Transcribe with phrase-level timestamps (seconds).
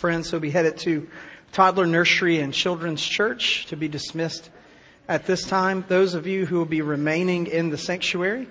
[0.00, 1.06] friends who'll be headed to
[1.52, 4.48] toddler nursery and children's church to be dismissed
[5.06, 5.84] at this time.
[5.88, 8.48] Those of you who will be remaining in the sanctuary,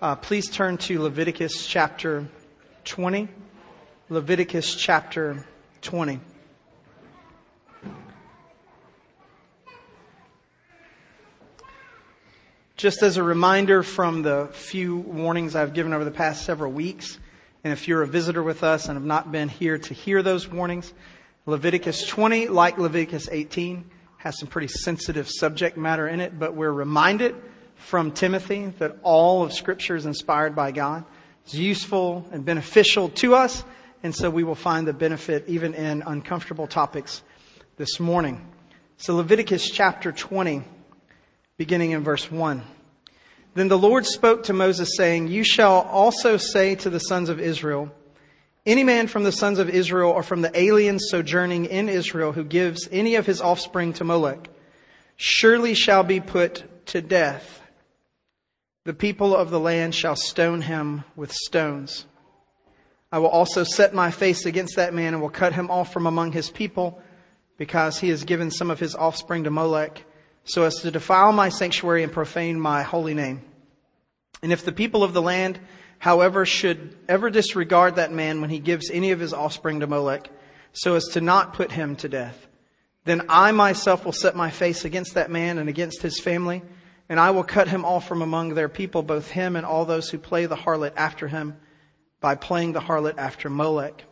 [0.00, 2.26] uh, please turn to Leviticus chapter
[2.86, 3.28] 20.
[4.08, 5.44] Leviticus chapter
[5.82, 6.20] 20.
[12.78, 17.18] Just as a reminder from the few warnings I've given over the past several weeks,
[17.66, 20.46] and if you're a visitor with us and have not been here to hear those
[20.46, 20.94] warnings,
[21.46, 26.70] Leviticus 20, like Leviticus 18, has some pretty sensitive subject matter in it, but we're
[26.70, 27.34] reminded
[27.74, 31.04] from Timothy that all of Scripture is inspired by God.
[31.44, 33.64] It's useful and beneficial to us,
[34.04, 37.24] and so we will find the benefit even in uncomfortable topics
[37.78, 38.46] this morning.
[38.96, 40.62] So Leviticus chapter 20
[41.56, 42.62] beginning in verse 1.
[43.56, 47.40] Then the Lord spoke to Moses, saying, You shall also say to the sons of
[47.40, 47.90] Israel,
[48.66, 52.44] Any man from the sons of Israel or from the aliens sojourning in Israel who
[52.44, 54.50] gives any of his offspring to Molech,
[55.16, 57.62] surely shall be put to death.
[58.84, 62.04] The people of the land shall stone him with stones.
[63.10, 66.06] I will also set my face against that man and will cut him off from
[66.06, 67.00] among his people,
[67.56, 70.04] because he has given some of his offspring to Molech
[70.46, 73.42] so as to defile my sanctuary and profane my holy name.
[74.42, 75.58] And if the people of the land,
[75.98, 80.30] however, should ever disregard that man when he gives any of his offspring to Molech,
[80.72, 82.46] so as to not put him to death,
[83.04, 86.62] then I myself will set my face against that man and against his family,
[87.08, 90.10] and I will cut him off from among their people, both him and all those
[90.10, 91.56] who play the harlot after him,
[92.20, 94.04] by playing the harlot after Molech.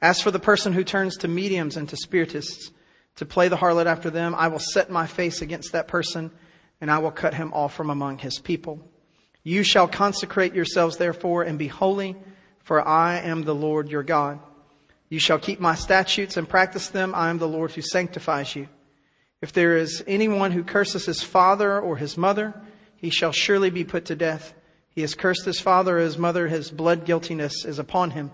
[0.00, 2.72] As for the person who turns to mediums and to spiritists,
[3.16, 6.32] to play the harlot after them, I will set my face against that person,
[6.80, 8.90] and I will cut him off from among his people.
[9.44, 12.16] You shall consecrate yourselves, therefore, and be holy,
[12.60, 14.38] for I am the Lord your God.
[15.08, 17.14] You shall keep my statutes and practice them.
[17.14, 18.68] I am the Lord who sanctifies you.
[19.40, 22.54] If there is anyone who curses his father or his mother,
[22.96, 24.54] he shall surely be put to death.
[24.90, 28.30] He has cursed his father or his mother, his blood guiltiness is upon him.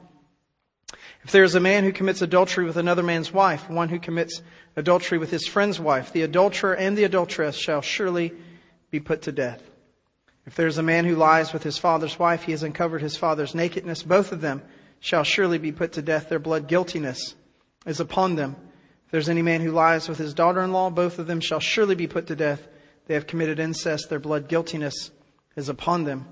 [1.24, 4.42] If there is a man who commits adultery with another man's wife, one who commits
[4.76, 8.32] adultery with his friend's wife, the adulterer and the adulteress shall surely
[8.90, 9.67] be put to death.
[10.48, 13.18] If there is a man who lies with his father's wife, he has uncovered his
[13.18, 14.02] father's nakedness.
[14.02, 14.62] Both of them
[14.98, 16.30] shall surely be put to death.
[16.30, 17.34] Their blood guiltiness
[17.84, 18.56] is upon them.
[19.04, 22.06] If there's any man who lies with his daughter-in-law, both of them shall surely be
[22.06, 22.66] put to death.
[23.04, 24.08] They have committed incest.
[24.08, 25.10] Their blood guiltiness
[25.54, 26.26] is upon them.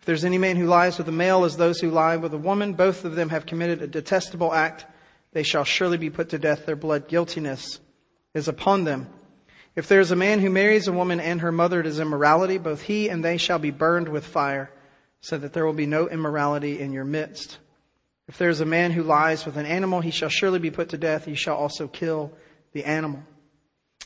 [0.00, 2.38] If there's any man who lies with a male as those who lie with a
[2.38, 4.86] woman, both of them have committed a detestable act.
[5.34, 6.66] They shall surely be put to death.
[6.66, 7.78] Their blood guiltiness
[8.34, 9.06] is upon them.
[9.74, 12.58] If there is a man who marries a woman and her mother, it is immorality.
[12.58, 14.70] Both he and they shall be burned with fire,
[15.20, 17.58] so that there will be no immorality in your midst.
[18.28, 20.90] If there is a man who lies with an animal, he shall surely be put
[20.90, 21.26] to death.
[21.26, 22.32] You shall also kill
[22.72, 23.22] the animal.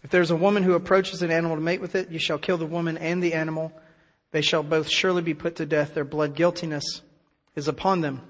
[0.04, 2.38] If there is a woman who approaches an animal to mate with it, you shall
[2.38, 3.72] kill the woman and the animal.
[4.30, 5.94] They shall both surely be put to death.
[5.94, 7.02] Their blood guiltiness
[7.56, 8.20] is upon them.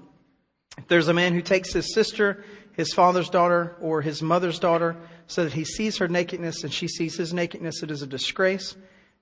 [0.77, 2.43] If there's a man who takes his sister,
[2.73, 4.95] his father's daughter, or his mother's daughter,
[5.27, 8.75] so that he sees her nakedness and she sees his nakedness, it is a disgrace,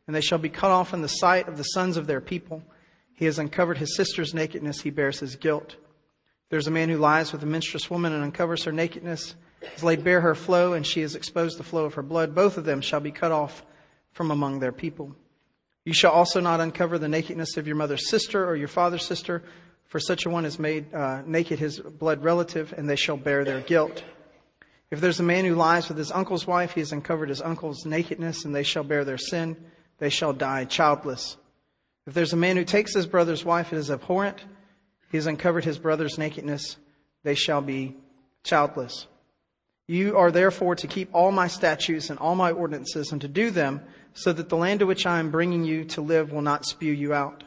[0.07, 2.63] and they shall be cut off in the sight of the sons of their people.
[3.13, 5.75] He has uncovered his sister's nakedness, he bears his guilt.
[6.49, 10.03] There's a man who lies with a menstruous woman and uncovers her nakedness, has laid
[10.03, 12.81] bare her flow, and she has exposed the flow of her blood, both of them
[12.81, 13.65] shall be cut off
[14.11, 15.15] from among their people.
[15.85, 19.43] You shall also not uncover the nakedness of your mother's sister or your father's sister,
[19.87, 23.43] for such a one is made uh, naked his blood relative, and they shall bear
[23.43, 24.03] their guilt.
[24.95, 27.85] If there's a man who lies with his uncle's wife, he has uncovered his uncle's
[27.85, 29.57] nakedness, and they shall bear their sin.
[29.97, 31.35] They shall die childless.
[32.07, 34.37] If there's a man who takes his brother's wife, it is abhorrent.
[35.11, 36.77] He has uncovered his brother's nakedness.
[37.23, 37.97] They shall be
[38.45, 39.07] childless.
[39.85, 43.51] You are therefore to keep all my statutes and all my ordinances and to do
[43.51, 43.81] them
[44.13, 46.93] so that the land to which I am bringing you to live will not spew
[46.93, 47.43] you out.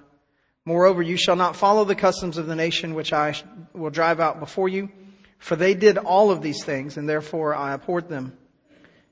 [0.66, 3.36] Moreover, you shall not follow the customs of the nation which I
[3.72, 4.90] will drive out before you,
[5.38, 8.36] for they did all of these things, and therefore I abhorred them.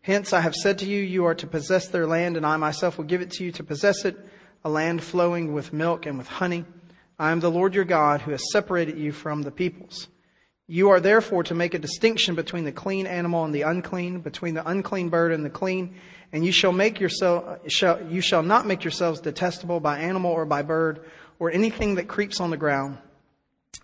[0.02, 2.98] Hence I have said to you, you are to possess their land, and I myself
[2.98, 4.16] will give it to you to possess it,
[4.64, 6.64] a land flowing with milk and with honey.
[7.18, 10.08] I am the Lord your God who has separated you from the peoples.
[10.68, 14.54] You are therefore to make a distinction between the clean animal and the unclean, between
[14.54, 15.94] the unclean bird and the clean,
[16.32, 20.44] and you shall make yourself, shall, you shall not make yourselves detestable by animal or
[20.44, 21.04] by bird
[21.38, 22.98] or anything that creeps on the ground,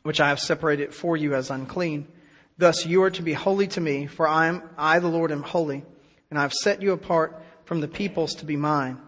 [0.02, 2.08] which I have separated for you as unclean.
[2.58, 5.42] Thus you are to be holy to me, for I am, I the Lord am
[5.42, 5.84] holy,
[6.30, 8.98] and I have set you apart from the peoples to be mine.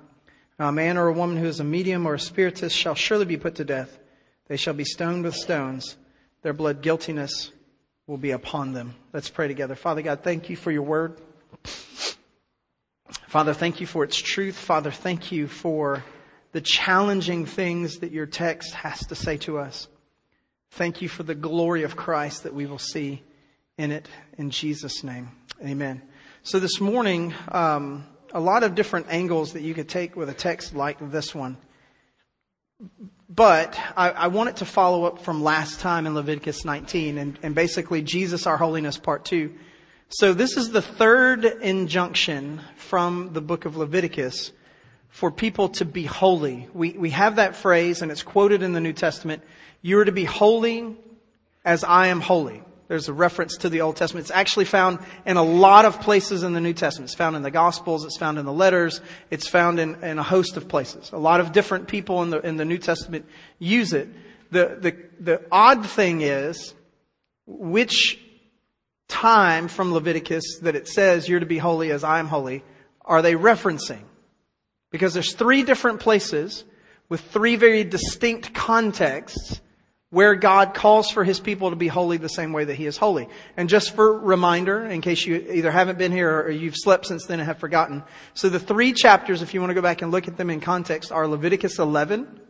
[0.58, 3.24] Now a man or a woman who is a medium or a spiritist shall surely
[3.24, 3.98] be put to death.
[4.46, 5.96] They shall be stoned with stones.
[6.42, 7.50] Their blood guiltiness
[8.06, 8.94] will be upon them.
[9.12, 9.74] Let's pray together.
[9.74, 11.20] Father God, thank you for your word.
[13.28, 14.56] Father, thank you for its truth.
[14.56, 16.04] Father, thank you for
[16.52, 19.88] the challenging things that your text has to say to us.
[20.70, 23.22] Thank you for the glory of Christ that we will see
[23.78, 24.08] in it.
[24.38, 25.30] In Jesus' name,
[25.64, 26.02] amen.
[26.42, 30.34] So this morning, um, a lot of different angles that you could take with a
[30.34, 31.56] text like this one.
[33.28, 37.38] But I, I want it to follow up from last time in Leviticus 19 and,
[37.42, 39.54] and basically Jesus, our holiness, part two.
[40.08, 44.52] So this is the third injunction from the book of Leviticus
[45.08, 46.68] for people to be holy.
[46.74, 49.42] We, we have that phrase and it's quoted in the New Testament.
[49.82, 50.96] You are to be holy
[51.64, 52.62] as I am holy.
[52.88, 54.24] There's a reference to the Old Testament.
[54.24, 57.10] It's actually found in a lot of places in the New Testament.
[57.10, 58.04] It's found in the Gospels.
[58.04, 59.00] It's found in the letters.
[59.30, 61.10] It's found in, in a host of places.
[61.12, 63.26] A lot of different people in the, in the New Testament
[63.58, 64.08] use it.
[64.50, 66.74] The, the, the odd thing is,
[67.46, 68.20] which
[69.08, 72.62] time from Leviticus that it says you're to be holy as I am holy
[73.04, 74.02] are they referencing?
[74.90, 76.64] Because there's three different places
[77.08, 79.60] with three very distinct contexts
[80.14, 82.96] where God calls for his people to be holy the same way that he is
[82.96, 83.28] holy.
[83.56, 87.26] And just for reminder, in case you either haven't been here or you've slept since
[87.26, 88.04] then and have forgotten.
[88.32, 90.60] So the three chapters, if you want to go back and look at them in
[90.60, 92.40] context, are Leviticus 11,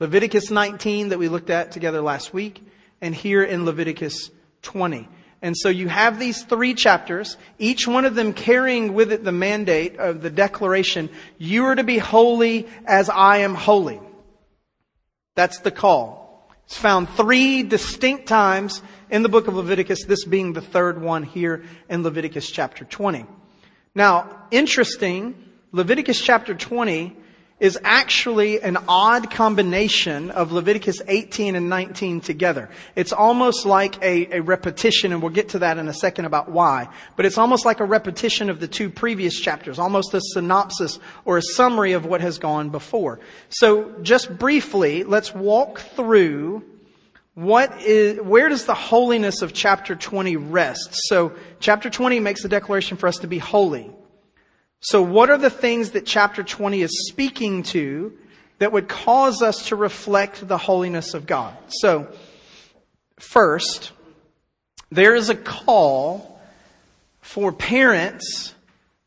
[0.00, 2.60] Leviticus 19 that we looked at together last week,
[3.00, 4.30] and here in Leviticus
[4.62, 5.08] 20.
[5.42, 9.30] And so you have these three chapters, each one of them carrying with it the
[9.30, 11.08] mandate of the declaration,
[11.38, 14.00] you are to be holy as I am holy.
[15.36, 16.19] That's the call.
[16.70, 18.80] It's found three distinct times
[19.10, 23.26] in the book of Leviticus, this being the third one here in Leviticus chapter 20.
[23.92, 25.34] Now, interesting,
[25.72, 27.16] Leviticus chapter 20
[27.60, 32.70] is actually an odd combination of Leviticus 18 and 19 together.
[32.96, 36.50] It's almost like a, a, repetition, and we'll get to that in a second about
[36.50, 36.88] why.
[37.16, 41.36] But it's almost like a repetition of the two previous chapters, almost a synopsis or
[41.36, 43.20] a summary of what has gone before.
[43.50, 46.64] So just briefly, let's walk through
[47.34, 50.90] what is, where does the holiness of chapter 20 rest?
[51.08, 53.90] So chapter 20 makes the declaration for us to be holy.
[54.80, 58.16] So what are the things that chapter 20 is speaking to
[58.58, 61.54] that would cause us to reflect the holiness of God?
[61.68, 62.08] So,
[63.18, 63.92] first,
[64.90, 66.40] there is a call
[67.20, 68.54] for parents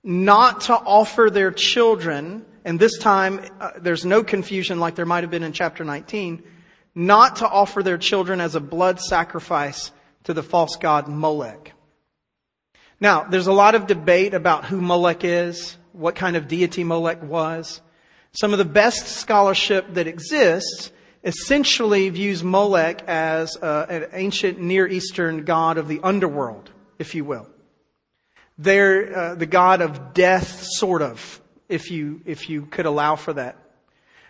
[0.04, 5.24] not to offer their children, and this time uh, there's no confusion like there might
[5.24, 6.44] have been in chapter 19,
[6.94, 9.92] not to offer their children as a blood sacrifice
[10.26, 11.73] to the false god Molech.
[13.04, 17.22] Now, there's a lot of debate about who Molech is, what kind of deity Molech
[17.22, 17.82] was.
[18.32, 20.90] Some of the best scholarship that exists
[21.22, 27.26] essentially views Molech as uh, an ancient Near Eastern god of the underworld, if you
[27.26, 27.50] will.
[28.58, 33.34] They're uh, the god of death, sort of, if you, if you could allow for
[33.34, 33.58] that.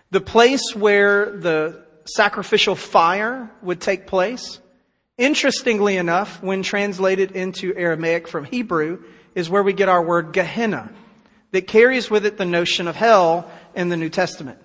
[0.10, 4.60] The place where the sacrificial fire would take place
[5.18, 9.04] Interestingly enough, when translated into Aramaic from Hebrew,
[9.36, 10.92] is where we get our word Gehenna,
[11.52, 14.60] that carries with it the notion of hell in the New Testament.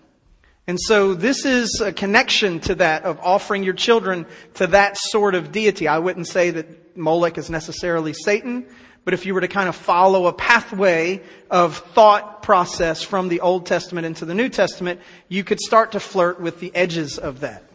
[0.67, 5.35] And so this is a connection to that of offering your children to that sort
[5.35, 5.87] of deity.
[5.87, 8.67] I wouldn't say that Molech is necessarily Satan,
[9.05, 13.41] but if you were to kind of follow a pathway of thought process from the
[13.41, 17.41] Old Testament into the New Testament, you could start to flirt with the edges of
[17.41, 17.68] that.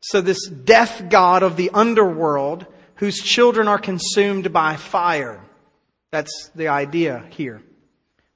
[0.00, 2.66] So this death god of the underworld
[2.96, 5.40] whose children are consumed by fire.
[6.10, 7.62] That's the idea here.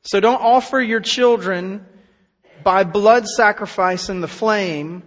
[0.02, 1.86] So don't offer your children
[2.62, 5.02] by blood sacrifice in the flame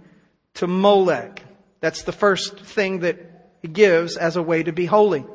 [0.55, 1.43] to Molech.
[1.79, 3.19] That's the first thing that
[3.61, 5.25] it gives as a way to be holy.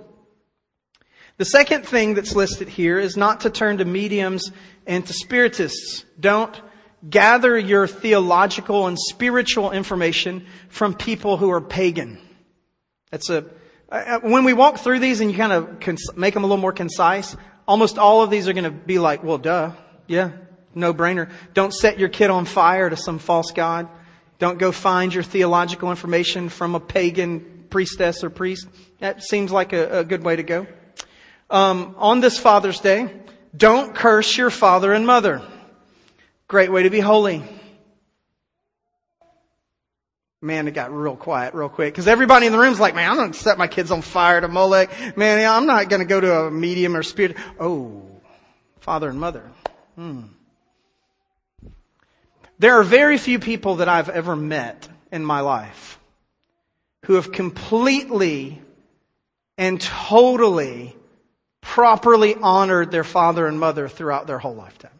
[1.38, 4.50] The second thing that's listed here is not to turn to mediums
[4.86, 6.04] and to spiritists.
[6.18, 6.60] Don't
[7.09, 12.18] gather your theological and spiritual information from people who are pagan.
[13.11, 13.44] That's a,
[13.90, 16.61] uh, when we walk through these and you kind of cons- make them a little
[16.61, 19.73] more concise, almost all of these are going to be like, well, duh.
[20.06, 20.32] Yeah.
[20.75, 21.30] No brainer.
[21.54, 23.88] Don't set your kid on fire to some false god.
[24.38, 28.66] Don't go find your theological information from a pagan priestess or priest.
[28.99, 30.66] That seems like a, a good way to go.
[31.50, 33.12] Um, on this Father's Day,
[33.54, 35.42] don't curse your father and mother.
[36.52, 37.42] Great way to be holy.
[40.42, 43.16] Man, it got real quiet real quick because everybody in the room's like, man, I'm
[43.16, 45.16] going to set my kids on fire to Molech.
[45.16, 47.38] Man, I'm not going to go to a medium or spirit.
[47.59, 48.02] Oh,
[48.80, 49.50] father and mother.
[49.94, 50.25] Hmm.
[52.59, 55.99] There are very few people that I've ever met in my life
[57.06, 58.61] who have completely
[59.56, 60.94] and totally,
[61.62, 64.90] properly honored their father and mother throughout their whole lifetime.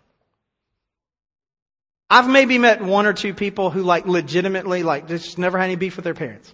[2.13, 5.77] I've maybe met one or two people who like legitimately like just never had any
[5.77, 6.51] beef with their parents.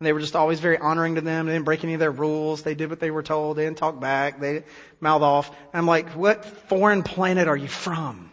[0.00, 1.44] And they were just always very honoring to them.
[1.44, 2.62] They didn't break any of their rules.
[2.62, 3.58] They did what they were told.
[3.58, 4.40] They didn't talk back.
[4.40, 4.64] They
[5.00, 5.50] mouth off.
[5.50, 8.30] And I'm like, what foreign planet are you from?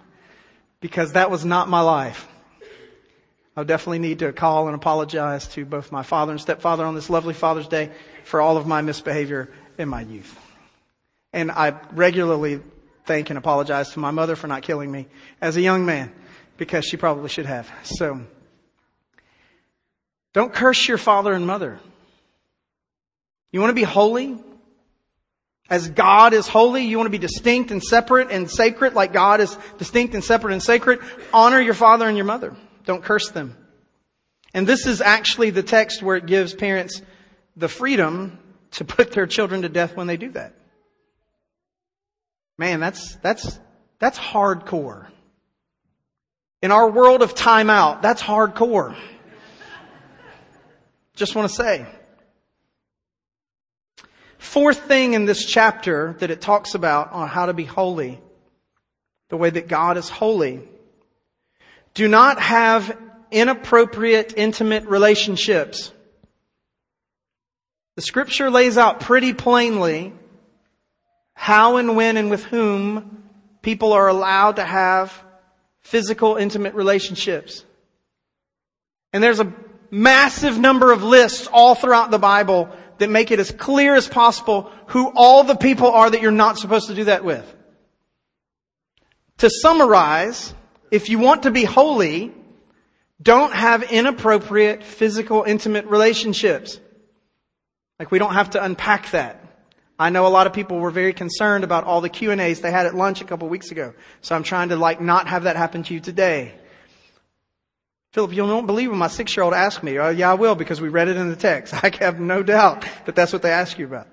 [0.80, 2.26] Because that was not my life.
[3.58, 7.10] I definitely need to call and apologize to both my father and stepfather on this
[7.10, 7.92] lovely Father's Day
[8.24, 10.40] for all of my misbehavior in my youth.
[11.34, 12.62] And I regularly
[13.04, 15.08] thank and apologize to my mother for not killing me
[15.42, 16.14] as a young man
[16.62, 17.68] because she probably should have.
[17.82, 18.22] So,
[20.32, 21.80] don't curse your father and mother.
[23.52, 24.38] You want to be holy?
[25.72, 29.42] As God is holy, you want to be distinct and separate and sacred like God
[29.42, 31.00] is distinct and separate and sacred.
[31.34, 32.56] Honor your father and your mother.
[32.86, 33.58] Don't curse them.
[34.54, 37.02] And this is actually the text where it gives parents
[37.56, 38.38] the freedom
[38.74, 40.54] to put their children to death when they do that.
[42.60, 43.60] Man, that's, that's,
[43.98, 45.11] that's hardcore.
[46.62, 48.96] In our world of timeout, that's hardcore.
[51.16, 51.86] Just want to say.
[54.38, 58.20] Fourth thing in this chapter that it talks about on how to be holy,
[59.30, 60.62] the way that God is holy,
[61.94, 62.98] do not have
[63.32, 65.92] inappropriate intimate relationships.
[67.96, 70.14] The scripture lays out pretty plainly
[71.34, 73.24] how and when and with whom
[73.62, 75.24] people are allowed to have
[75.82, 77.66] physical intimate relationships.
[79.14, 79.54] And there's a
[79.90, 84.72] massive number of lists all throughout the Bible that make it as clear as possible
[84.88, 87.56] who all the people are that you're not supposed to do that with.
[89.40, 90.54] To summarize,
[90.92, 92.32] if you want to be holy,
[93.22, 96.80] don't have inappropriate physical intimate relationships.
[98.00, 99.41] Like we don't have to unpack that.
[100.02, 102.88] I know a lot of people were very concerned about all the Q&As they had
[102.88, 103.94] at lunch a couple weeks ago.
[104.22, 106.56] So I'm trying to like not have that happen to you today.
[108.12, 110.00] Philip, you don't believe when my six-year-old asked me.
[110.00, 111.72] Oh, yeah, I will because we read it in the text.
[111.84, 114.08] I have no doubt that that's what they ask you about.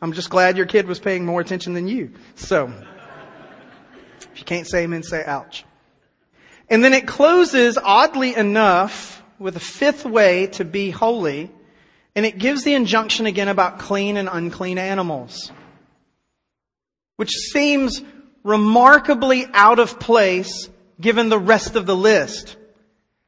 [0.00, 2.12] I'm just glad your kid was paying more attention than you.
[2.36, 2.72] So,
[4.32, 5.64] if you can't say amen, say ouch.
[6.70, 11.50] And then it closes, oddly enough, with a fifth way to be holy,
[12.16, 15.50] and it gives the injunction again about clean and unclean animals,
[17.16, 18.02] which seems
[18.42, 20.68] remarkably out of place
[21.00, 22.56] given the rest of the list.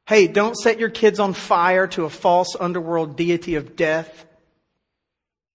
[0.07, 4.25] Hey, don't set your kids on fire to a false underworld deity of death.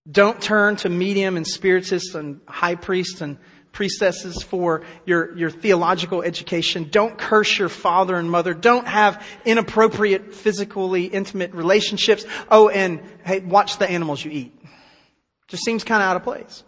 [0.09, 3.37] Don't turn to medium and spiritists and high priests and
[3.71, 6.89] priestesses for your, your theological education.
[6.91, 8.53] Don't curse your father and mother.
[8.53, 12.25] Don't have inappropriate physically intimate relationships.
[12.49, 14.57] Oh, and hey, watch the animals you eat.
[15.47, 16.63] Just seems kind of out of place.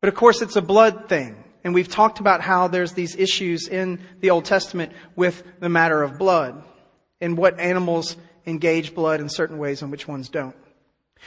[0.00, 1.44] But of course, it's a blood thing.
[1.64, 6.02] And we've talked about how there's these issues in the Old Testament with the matter
[6.02, 6.62] of blood
[7.20, 10.56] and what animals engage blood in certain ways and which ones don't.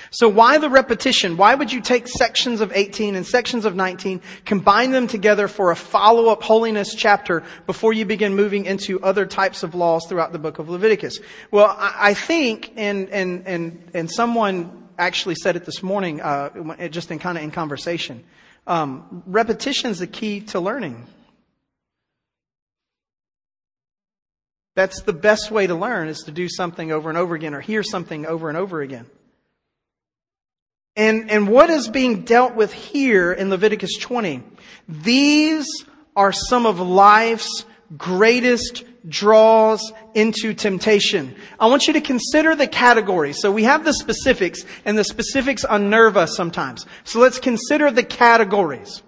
[0.10, 1.38] So why the repetition?
[1.38, 5.72] Why would you take sections of 18 and sections of 19, combine them together for
[5.72, 10.40] a follow-up holiness chapter before you begin moving into other types of laws throughout the
[10.40, 11.20] book of Leviticus?
[11.52, 17.12] Well, I think, and, and, and, and someone actually said it this morning, uh, just
[17.12, 18.24] in kind of in conversation,
[18.68, 21.08] um, repetition is the key to learning.
[24.76, 27.62] That's the best way to learn is to do something over and over again or
[27.62, 29.06] hear something over and over again.
[30.96, 34.44] And, and what is being dealt with here in Leviticus 20?
[34.90, 35.68] These
[36.16, 37.66] are some of life's
[37.98, 41.36] greatest draws into temptation.
[41.60, 43.40] I want you to consider the categories.
[43.40, 46.86] So we have the specifics and the specifics unnerve us sometimes.
[47.04, 49.02] So let's consider the categories.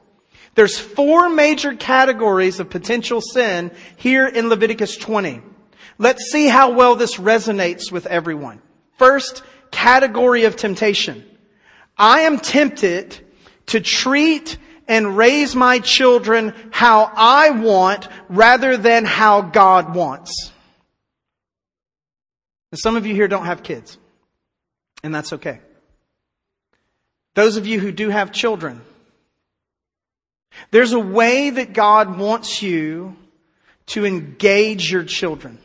[0.55, 5.41] There's four major categories of potential sin here in Leviticus 20.
[5.97, 8.61] Let's see how well this resonates with everyone.
[8.97, 11.25] First category of temptation.
[11.97, 13.19] I am tempted
[13.67, 14.57] to treat
[14.87, 20.51] and raise my children how I want rather than how God wants.
[22.71, 23.97] And some of you here don't have kids,
[25.03, 25.59] and that's okay.
[27.35, 28.81] Those of you who do have children,
[30.71, 33.15] there's a way that God wants you
[33.87, 35.59] to engage your children.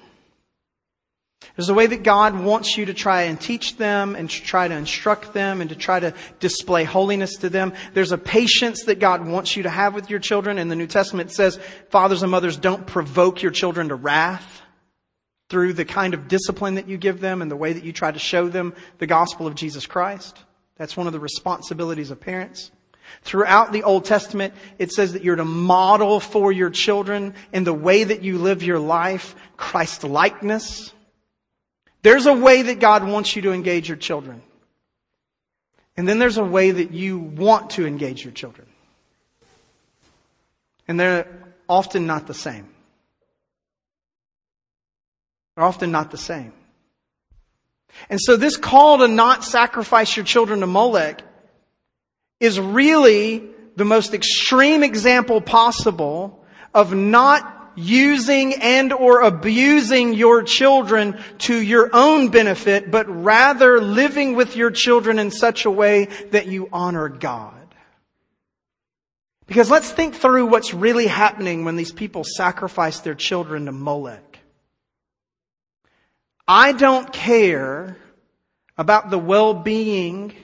[1.59, 4.69] There's a way that God wants you to try and teach them and to try
[4.69, 7.73] to instruct them and to try to display holiness to them.
[7.95, 10.59] There's a patience that God wants you to have with your children.
[10.59, 11.59] And the New Testament says,
[11.91, 14.62] fathers and mothers don't provoke your children to wrath
[15.49, 18.12] through the kind of discipline that you give them and the way that you try
[18.12, 20.38] to show them the gospel of Jesus Christ.
[20.77, 22.71] That's one of the responsibilities of parents.
[23.23, 27.75] Throughout the Old Testament, it says that you're to model for your children in the
[27.75, 30.93] way that you live your life, Christ likeness.
[32.02, 34.43] There's a way that God wants you to engage your children.
[35.97, 38.69] And then there's a way that you want to engage your children.
[40.87, 41.26] And they're
[41.69, 42.69] often not the same.
[45.57, 46.52] They're often not the same.
[48.09, 51.23] And so this call to not sacrifice your children to Molech
[52.38, 53.43] is really
[53.76, 61.90] the most extreme example possible of not using and or abusing your children to your
[61.92, 67.08] own benefit, but rather living with your children in such a way that you honor
[67.08, 67.54] God.
[69.47, 74.40] Because let's think through what's really happening when these people sacrifice their children to Molech.
[76.47, 77.97] I don't care
[78.76, 80.35] about the well-being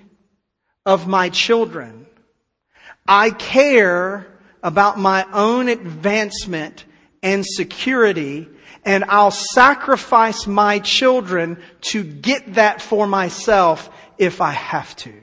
[0.87, 2.07] of my children.
[3.07, 4.27] I care
[4.63, 6.85] about my own advancement
[7.25, 8.49] and security
[8.85, 11.61] and I'll sacrifice my children
[11.93, 13.89] to get that for myself
[14.19, 15.15] if I have to.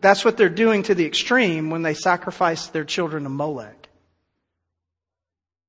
[0.00, 3.88] That's what they're doing to the extreme when they sacrifice their children to Molech.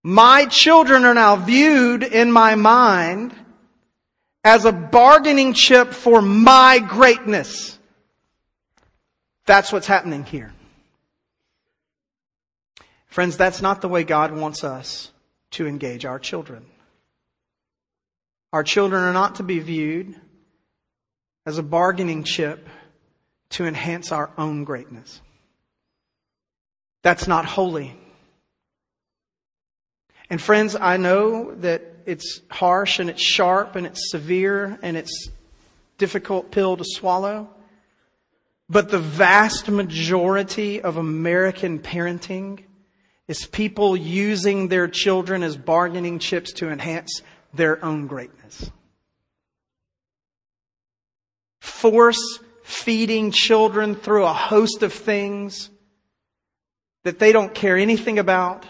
[0.01, 3.36] My children are now viewed in my mind
[4.44, 7.77] as a bargaining chip for my greatness.
[9.46, 10.53] That's what's happening here.
[13.19, 15.11] Friends, that's not the way God wants us
[15.51, 16.65] to engage our children.
[18.53, 20.15] Our children are not to be viewed
[21.45, 22.69] as a bargaining chip
[23.49, 25.19] to enhance our own greatness.
[27.01, 27.93] That's not holy.
[30.29, 35.27] And friends, I know that it's harsh and it's sharp and it's severe and it's
[35.97, 37.49] difficult pill to swallow.
[38.69, 42.63] But the vast majority of American parenting
[43.29, 47.22] is people using their children as bargaining chips to enhance
[47.53, 48.72] their own greatness.
[51.61, 55.70] Force feeding children through a host of things
[57.03, 58.65] that they don't care anything about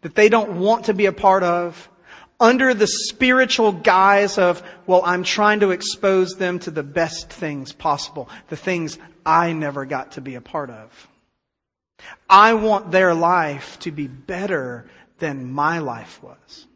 [0.00, 1.88] that they don't want to be a part of
[2.40, 7.72] under the spiritual guise of, well, I'm trying to expose them to the best things
[7.72, 11.08] possible, the things I never got to be a part of.
[12.28, 14.86] I want their life to be better
[15.18, 16.66] than my life was.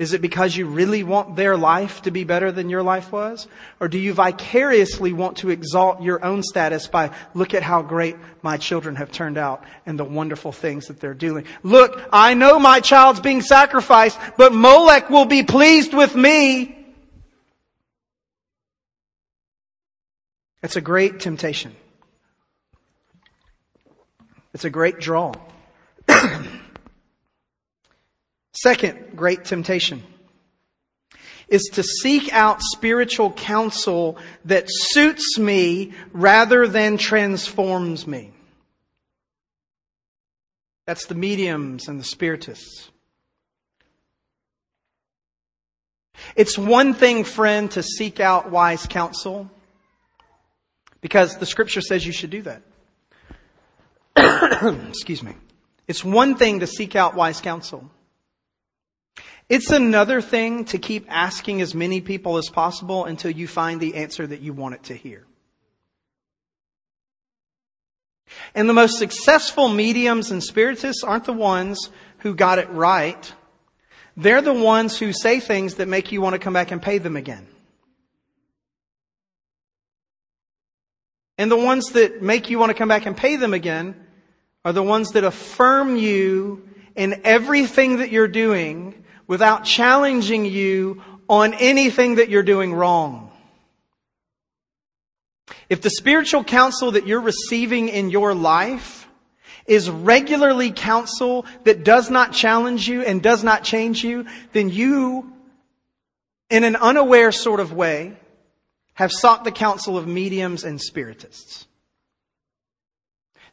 [0.00, 3.46] Is it because you really want their life to be better than your life was?
[3.78, 8.16] Or do you vicariously want to exalt your own status by, look at how great
[8.42, 11.46] my children have turned out and the wonderful things that they're doing?
[11.62, 16.76] Look, I know my child's being sacrificed, but Molech will be pleased with me.
[20.60, 21.76] It's a great temptation.
[24.54, 25.34] It's a great draw.
[28.52, 30.02] Second great temptation
[31.48, 38.30] is to seek out spiritual counsel that suits me rather than transforms me.
[40.86, 42.90] That's the mediums and the spiritists.
[46.36, 49.50] It's one thing, friend, to seek out wise counsel
[51.00, 52.62] because the scripture says you should do that.
[54.88, 55.34] Excuse me.
[55.86, 57.90] It's one thing to seek out wise counsel.
[59.48, 63.96] It's another thing to keep asking as many people as possible until you find the
[63.96, 65.26] answer that you want it to hear.
[68.54, 73.32] And the most successful mediums and spiritists aren't the ones who got it right.
[74.16, 76.98] They're the ones who say things that make you want to come back and pay
[76.98, 77.46] them again.
[81.36, 84.03] And the ones that make you want to come back and pay them again
[84.64, 91.54] are the ones that affirm you in everything that you're doing without challenging you on
[91.54, 93.30] anything that you're doing wrong.
[95.68, 99.08] If the spiritual counsel that you're receiving in your life
[99.66, 105.32] is regularly counsel that does not challenge you and does not change you, then you,
[106.50, 108.16] in an unaware sort of way,
[108.94, 111.66] have sought the counsel of mediums and spiritists.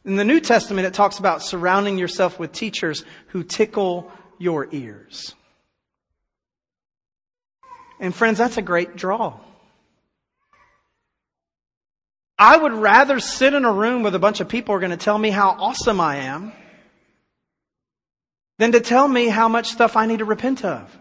[0.04, 5.34] In the New Testament, it talks about surrounding yourself with teachers who tickle your ears.
[8.00, 9.38] And friends, that's a great draw.
[12.36, 14.90] I would rather sit in a room with a bunch of people who are going
[14.90, 16.52] to tell me how awesome I am
[18.58, 20.98] than to tell me how much stuff I need to repent of.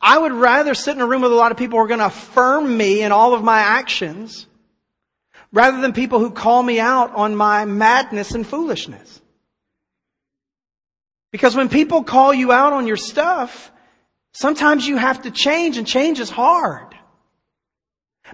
[0.00, 1.98] I would rather sit in a room with a lot of people who are going
[1.98, 4.46] to affirm me in all of my actions
[5.54, 9.22] rather than people who call me out on my madness and foolishness.
[11.30, 13.70] Because when people call you out on your stuff,
[14.32, 16.94] sometimes you have to change and change is hard.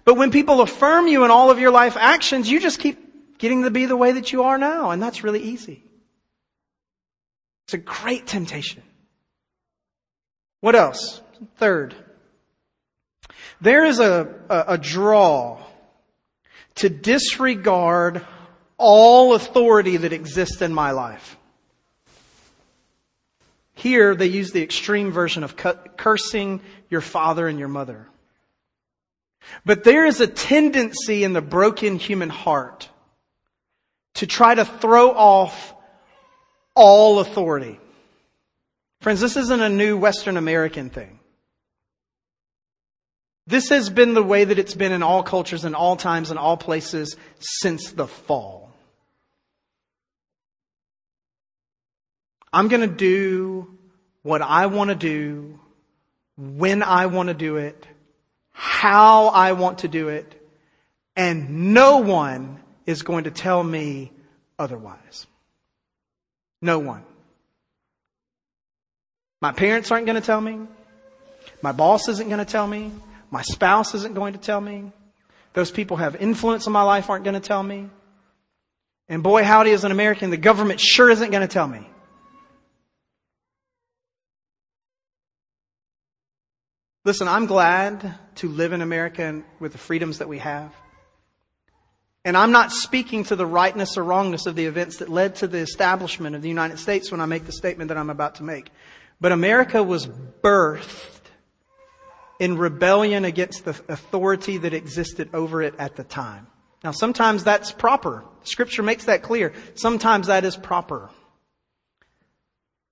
[0.04, 3.64] But when people affirm you in all of your life actions, you just keep getting
[3.64, 5.84] to be the way that you are now, and that's really easy.
[7.66, 8.82] It's a great temptation.
[10.60, 11.20] What else?
[11.56, 11.94] Third,
[13.60, 15.62] there is a, a, a draw
[16.80, 18.24] to disregard
[18.78, 21.36] all authority that exists in my life.
[23.74, 28.08] Here, they use the extreme version of cursing your father and your mother.
[29.64, 32.88] But there is a tendency in the broken human heart
[34.14, 35.74] to try to throw off
[36.74, 37.78] all authority.
[39.00, 41.19] Friends, this isn't a new Western American thing.
[43.46, 46.38] This has been the way that it's been in all cultures and all times and
[46.38, 48.70] all places since the fall.
[52.52, 53.78] I'm going to do
[54.22, 55.58] what I want to do,
[56.36, 57.86] when I want to do it,
[58.52, 60.34] how I want to do it,
[61.16, 64.12] and no one is going to tell me
[64.58, 65.26] otherwise.
[66.60, 67.04] No one.
[69.40, 70.60] My parents aren't going to tell me.
[71.62, 72.92] My boss isn't going to tell me.
[73.30, 74.92] My spouse isn't going to tell me.
[75.52, 77.88] Those people have influence on my life aren't going to tell me.
[79.08, 81.86] And boy, howdy, as an American, the government sure isn't going to tell me.
[87.04, 90.72] Listen, I'm glad to live in America with the freedoms that we have.
[92.24, 95.48] And I'm not speaking to the rightness or wrongness of the events that led to
[95.48, 98.42] the establishment of the United States when I make the statement that I'm about to
[98.42, 98.70] make.
[99.20, 101.19] But America was birthed
[102.40, 106.48] in rebellion against the authority that existed over it at the time.
[106.82, 108.24] Now, sometimes that's proper.
[108.42, 109.52] Scripture makes that clear.
[109.74, 111.10] Sometimes that is proper.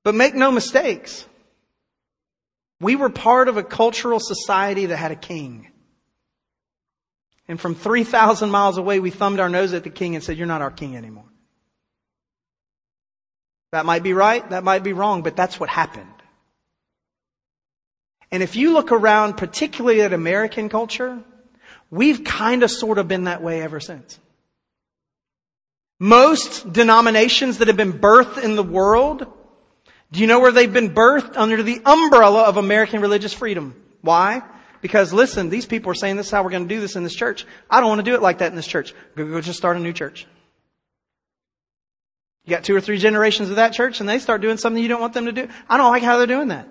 [0.04, 1.24] But make no mistakes.
[2.80, 5.68] We were part of a cultural society that had a king.
[7.48, 10.46] And from 3,000 miles away, we thumbed our nose at the king and said, You're
[10.46, 11.24] not our king anymore.
[13.72, 16.17] That might be right, that might be wrong, but that's what happened.
[18.30, 21.18] And if you look around, particularly at American culture,
[21.90, 24.18] we've kind of sort of been that way ever since.
[25.98, 29.26] Most denominations that have been birthed in the world,
[30.12, 31.36] do you know where they've been birthed?
[31.36, 33.74] Under the umbrella of American religious freedom.
[34.02, 34.42] Why?
[34.80, 37.02] Because listen, these people are saying this is how we're going to do this in
[37.02, 37.46] this church.
[37.68, 38.94] I don't want to do it like that in this church.
[39.16, 40.26] Go, go just start a new church.
[42.44, 44.88] You got two or three generations of that church and they start doing something you
[44.88, 45.48] don't want them to do.
[45.68, 46.68] I don't like how they're doing that.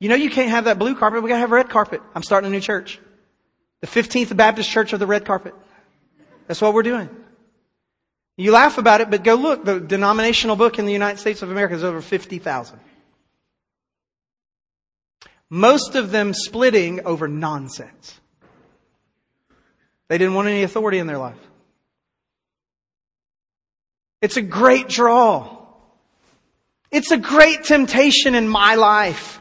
[0.00, 1.22] You know you can't have that blue carpet.
[1.22, 2.02] We gotta have red carpet.
[2.14, 3.00] I'm starting a new church.
[3.80, 5.54] The 15th Baptist Church of the red carpet.
[6.46, 7.08] That's what we're doing.
[8.36, 9.64] You laugh about it, but go look.
[9.64, 12.80] The denominational book in the United States of America is over 50,000.
[15.50, 18.20] Most of them splitting over nonsense.
[20.08, 21.38] They didn't want any authority in their life.
[24.20, 25.58] It's a great draw.
[26.90, 29.40] It's a great temptation in my life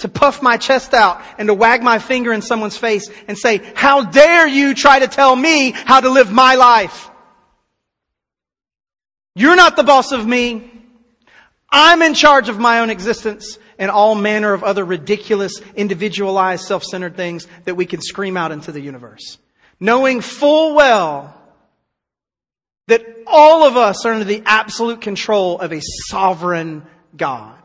[0.00, 3.62] to puff my chest out and to wag my finger in someone's face and say,
[3.74, 7.10] how dare you try to tell me how to live my life?
[9.34, 10.70] You're not the boss of me.
[11.70, 17.16] I'm in charge of my own existence and all manner of other ridiculous, individualized, self-centered
[17.16, 19.38] things that we can scream out into the universe.
[19.78, 21.34] Knowing full well
[22.88, 26.84] that all of us are under the absolute control of a sovereign
[27.16, 27.59] God.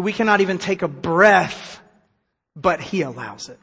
[0.00, 1.80] We cannot even take a breath,
[2.56, 3.58] but He allows it.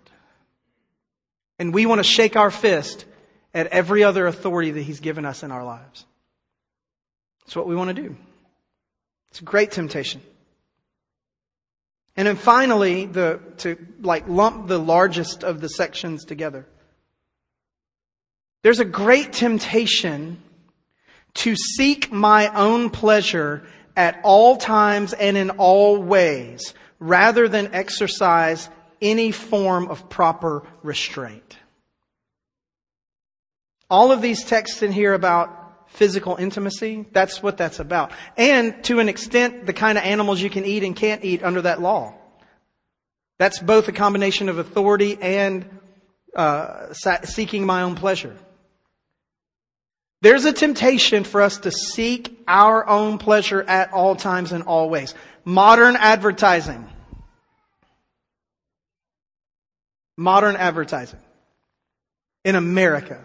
[1.59, 3.05] And we want to shake our fist
[3.53, 6.05] at every other authority that He's given us in our lives.
[7.41, 8.15] That's what we want to do.
[9.29, 10.21] It's a great temptation.
[12.15, 16.65] And then finally, the, to like lump the largest of the sections together.
[18.63, 20.41] There's a great temptation
[21.35, 28.69] to seek my own pleasure at all times and in all ways, rather than exercise
[29.01, 31.57] any form of proper restraint.
[33.89, 38.11] All of these texts in here about physical intimacy, that's what that's about.
[38.37, 41.63] And to an extent, the kind of animals you can eat and can't eat under
[41.63, 42.13] that law.
[43.39, 45.79] That's both a combination of authority and
[46.35, 48.35] uh, seeking my own pleasure.
[50.21, 54.89] There's a temptation for us to seek our own pleasure at all times and all
[54.89, 55.13] ways.
[55.45, 56.87] Modern advertising.
[60.17, 61.19] Modern advertising.
[62.43, 63.23] In America.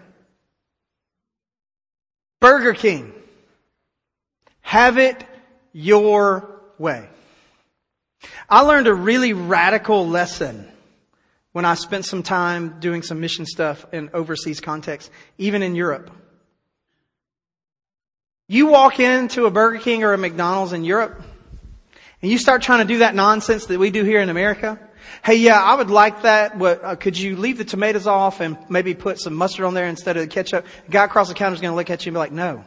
[2.40, 3.12] Burger King.
[4.61, 5.24] Have it
[5.72, 7.09] your way.
[8.48, 10.68] I learned a really radical lesson
[11.52, 16.11] when I spent some time doing some mission stuff in overseas context, even in Europe.
[18.52, 21.22] You walk into a Burger King or a McDonald's in Europe,
[22.20, 24.78] and you start trying to do that nonsense that we do here in America.
[25.24, 26.58] Hey, yeah, I would like that.
[26.58, 29.86] What, uh, could you leave the tomatoes off and maybe put some mustard on there
[29.86, 30.66] instead of the ketchup?
[30.90, 32.62] Guy across the counter is going to look at you and be like, no.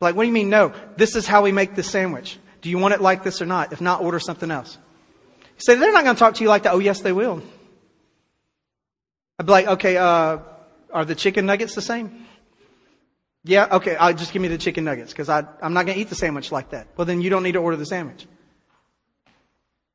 [0.00, 0.74] Like, what do you mean no?
[0.96, 2.40] This is how we make this sandwich.
[2.62, 3.72] Do you want it like this or not?
[3.72, 4.76] If not, order something else.
[5.38, 6.72] You say, they're not going to talk to you like that.
[6.72, 7.40] Oh, yes, they will.
[9.38, 10.38] I'd be like, okay, uh,
[10.92, 12.21] are the chicken nuggets the same?
[13.44, 16.08] Yeah, okay, I'll just give me the chicken nuggets because I'm not going to eat
[16.08, 16.86] the sandwich like that.
[16.96, 18.26] Well, then you don't need to order the sandwich.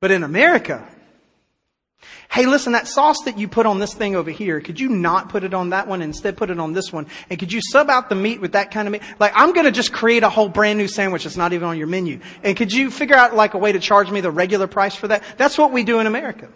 [0.01, 0.85] But in America,
[2.29, 5.29] hey, listen, that sauce that you put on this thing over here, could you not
[5.29, 7.07] put it on that one instead put it on this one?
[7.29, 9.01] And could you sub out the meat with that kind of meat?
[9.17, 11.77] Like, I'm going to just create a whole brand new sandwich that's not even on
[11.77, 12.19] your menu.
[12.43, 15.07] And could you figure out like a way to charge me the regular price for
[15.07, 15.23] that?
[15.37, 16.49] That's what we do in America.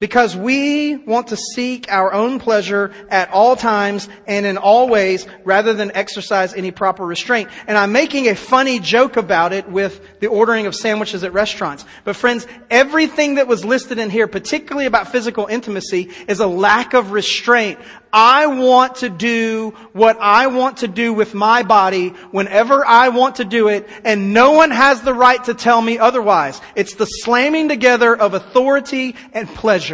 [0.00, 5.26] Because we want to seek our own pleasure at all times and in all ways
[5.42, 7.50] rather than exercise any proper restraint.
[7.66, 11.84] And I'm making a funny joke about it with the ordering of sandwiches at restaurants.
[12.04, 16.94] But friends, everything that was listed in here, particularly about physical intimacy, is a lack
[16.94, 17.80] of restraint.
[18.12, 23.36] I want to do what I want to do with my body whenever I want
[23.36, 26.60] to do it, and no one has the right to tell me otherwise.
[26.74, 29.87] It's the slamming together of authority and pleasure.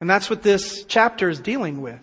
[0.00, 2.00] And that's what this chapter is dealing with.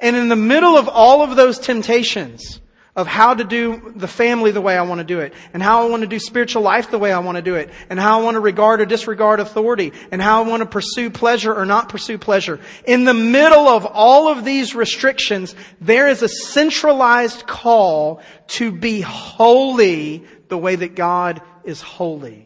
[0.00, 2.60] And in the middle of all of those temptations,
[2.96, 5.84] of how to do the family the way I want to do it, and how
[5.84, 8.20] I want to do spiritual life the way I want to do it, and how
[8.20, 11.66] I want to regard or disregard authority, and how I want to pursue pleasure or
[11.66, 12.60] not pursue pleasure.
[12.86, 19.00] In the middle of all of these restrictions, there is a centralized call to be
[19.00, 22.43] holy the way that God is holy.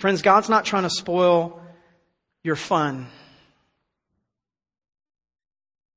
[0.00, 1.60] Friends, God's not trying to spoil
[2.42, 3.06] your fun.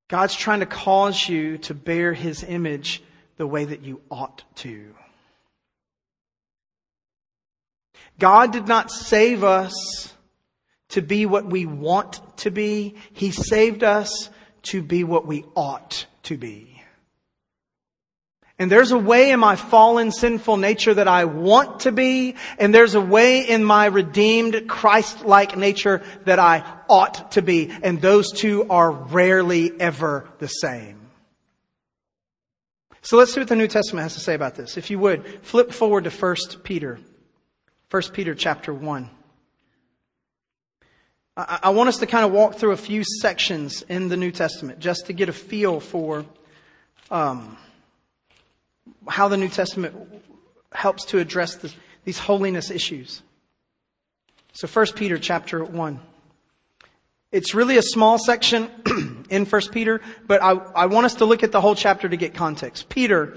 [0.08, 3.02] God's trying to cause you to bear His image
[3.38, 4.94] the way that you ought to.
[8.18, 10.12] God did not save us
[10.90, 12.96] to be what we want to be.
[13.14, 14.28] He saved us
[14.64, 16.73] to be what we ought to be.
[18.58, 22.72] And there's a way in my fallen sinful nature that I want to be, and
[22.72, 28.30] there's a way in my redeemed Christ-like nature that I ought to be, and those
[28.30, 31.00] two are rarely ever the same.
[33.02, 34.76] So let's see what the New Testament has to say about this.
[34.76, 37.00] If you would, flip forward to 1 Peter.
[37.90, 39.10] 1 Peter chapter 1.
[41.36, 44.78] I want us to kind of walk through a few sections in the New Testament
[44.78, 46.24] just to get a feel for
[47.10, 47.58] um,
[49.08, 49.94] how the New Testament
[50.72, 51.58] helps to address
[52.04, 53.22] these holiness issues.
[54.52, 56.00] So 1 Peter chapter 1.
[57.32, 58.70] It's really a small section
[59.30, 62.16] in 1 Peter, but I, I want us to look at the whole chapter to
[62.16, 62.88] get context.
[62.88, 63.36] Peter,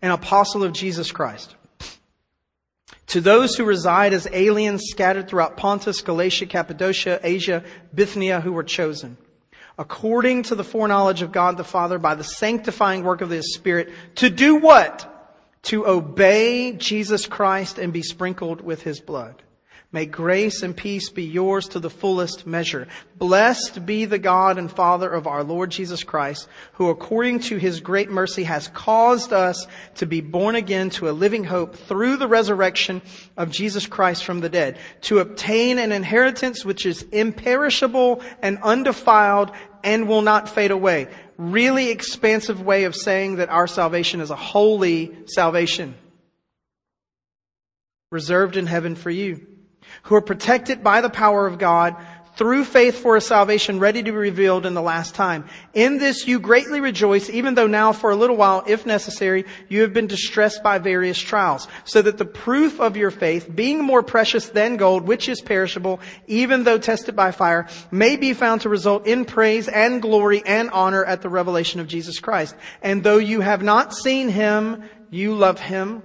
[0.00, 1.54] an apostle of Jesus Christ.
[3.08, 7.62] To those who reside as aliens scattered throughout Pontus, Galatia, Cappadocia, Asia,
[7.94, 9.18] Bithynia, who were chosen
[9.78, 13.92] according to the foreknowledge of God the Father by the sanctifying work of the Spirit,
[14.16, 15.10] to do what?
[15.64, 19.42] To obey Jesus Christ and be sprinkled with His blood.
[19.94, 22.88] May grace and peace be yours to the fullest measure.
[23.16, 27.78] Blessed be the God and Father of our Lord Jesus Christ, who according to his
[27.78, 32.26] great mercy has caused us to be born again to a living hope through the
[32.26, 33.02] resurrection
[33.36, 39.52] of Jesus Christ from the dead, to obtain an inheritance which is imperishable and undefiled
[39.84, 41.06] and will not fade away.
[41.38, 45.94] Really expansive way of saying that our salvation is a holy salvation
[48.10, 49.53] reserved in heaven for you
[50.02, 51.96] who are protected by the power of God
[52.36, 55.44] through faith for a salvation ready to be revealed in the last time.
[55.72, 59.82] In this you greatly rejoice, even though now for a little while, if necessary, you
[59.82, 64.02] have been distressed by various trials, so that the proof of your faith, being more
[64.02, 68.68] precious than gold, which is perishable, even though tested by fire, may be found to
[68.68, 72.56] result in praise and glory and honor at the revelation of Jesus Christ.
[72.82, 76.02] And though you have not seen him, you love him.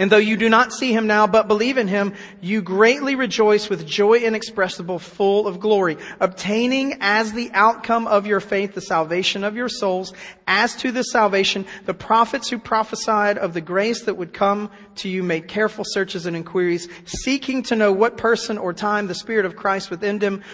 [0.00, 3.68] And though you do not see him now, but believe in him, you greatly rejoice
[3.68, 9.42] with joy inexpressible, full of glory, obtaining as the outcome of your faith the salvation
[9.42, 10.12] of your souls.
[10.46, 15.08] As to this salvation, the prophets who prophesied of the grace that would come to
[15.08, 19.46] you made careful searches and inquiries, seeking to know what person or time the Spirit
[19.46, 20.44] of Christ within them,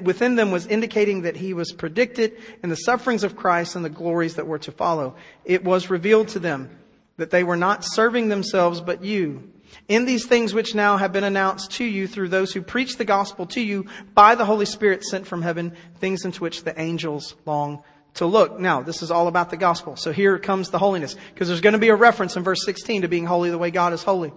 [0.00, 3.90] within them was indicating that he was predicted in the sufferings of Christ and the
[3.90, 5.14] glories that were to follow.
[5.44, 6.70] It was revealed to them
[7.18, 9.52] that they were not serving themselves but you.
[9.86, 13.04] In these things which now have been announced to you through those who preach the
[13.04, 17.34] gospel to you by the Holy Spirit sent from heaven, things into which the angels
[17.44, 17.82] long
[18.14, 18.58] to look.
[18.58, 19.96] Now, this is all about the gospel.
[19.96, 23.02] So here comes the holiness, because there's going to be a reference in verse 16
[23.02, 24.32] to being holy the way God is holy.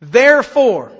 [0.00, 0.92] Therefore,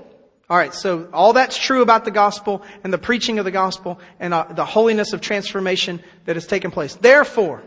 [0.51, 4.35] Alright, so all that's true about the gospel and the preaching of the gospel and
[4.35, 6.95] uh, the holiness of transformation that has taken place.
[6.97, 7.63] Therefore,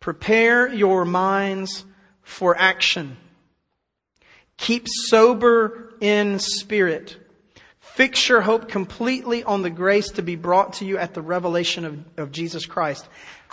[0.00, 1.84] prepare your minds
[2.26, 3.16] for action.
[4.58, 7.16] Keep sober in spirit.
[7.78, 11.84] Fix your hope completely on the grace to be brought to you at the revelation
[11.84, 13.08] of, of Jesus Christ.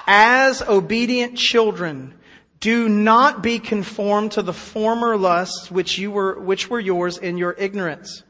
[0.08, 2.16] As obedient children,
[2.60, 7.38] do not be conformed to the former lusts which you were, which were yours in
[7.38, 8.24] your ignorance.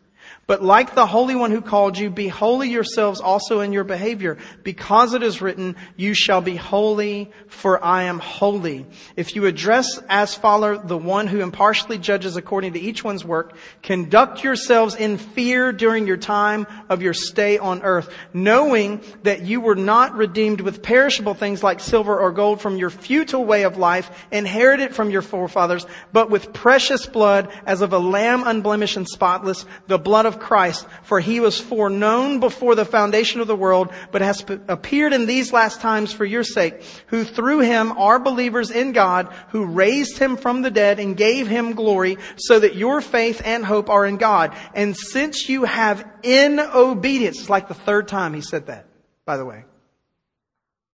[0.46, 4.38] But like the Holy One who called you, be holy yourselves also in your behavior,
[4.64, 8.86] because it is written, you shall be holy, for I am holy.
[9.16, 13.56] If you address as follow the one who impartially judges according to each one's work,
[13.84, 19.62] conduct yourselves in fear during your time of your stay on earth, knowing that you
[19.62, 23.78] were not redeemed with perishable things like silver or gold from your futile way of
[23.78, 29.08] life, inherited from your forefathers, but with precious blood as of a lamb unblemished and
[29.08, 33.56] spotless, the blood of of Christ, for he was foreknown before the foundation of the
[33.56, 38.20] world, but has appeared in these last times for your sake, who through him are
[38.20, 42.76] believers in God, who raised him from the dead and gave him glory, so that
[42.76, 44.56] your faith and hope are in God.
[44.74, 48.86] And since you have in obedience, it's like the third time he said that,
[49.26, 49.66] by the way.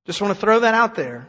[0.05, 1.27] Just want to throw that out there.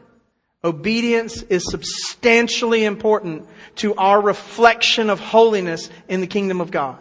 [0.63, 6.99] Obedience is substantially important to our reflection of holiness in the kingdom of God.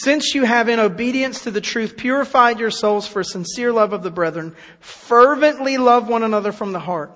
[0.00, 4.02] Since you have in obedience to the truth purified your souls for sincere love of
[4.02, 7.12] the brethren, fervently love one another from the heart.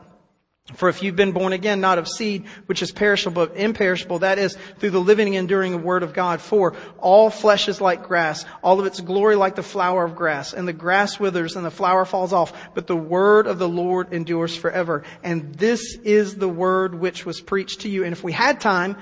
[0.74, 4.38] For if you've been born again, not of seed, which is perishable, but imperishable, that
[4.38, 6.42] is, through the living and enduring word of God.
[6.42, 10.52] For all flesh is like grass, all of its glory like the flower of grass.
[10.52, 14.12] And the grass withers and the flower falls off, but the word of the Lord
[14.12, 15.02] endures forever.
[15.22, 18.04] And this is the word which was preached to you.
[18.04, 18.98] And if we had time,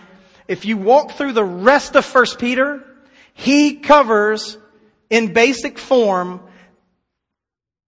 [0.46, 2.84] if you walk through the rest of First Peter,
[3.34, 4.56] he covers
[5.10, 6.40] in basic form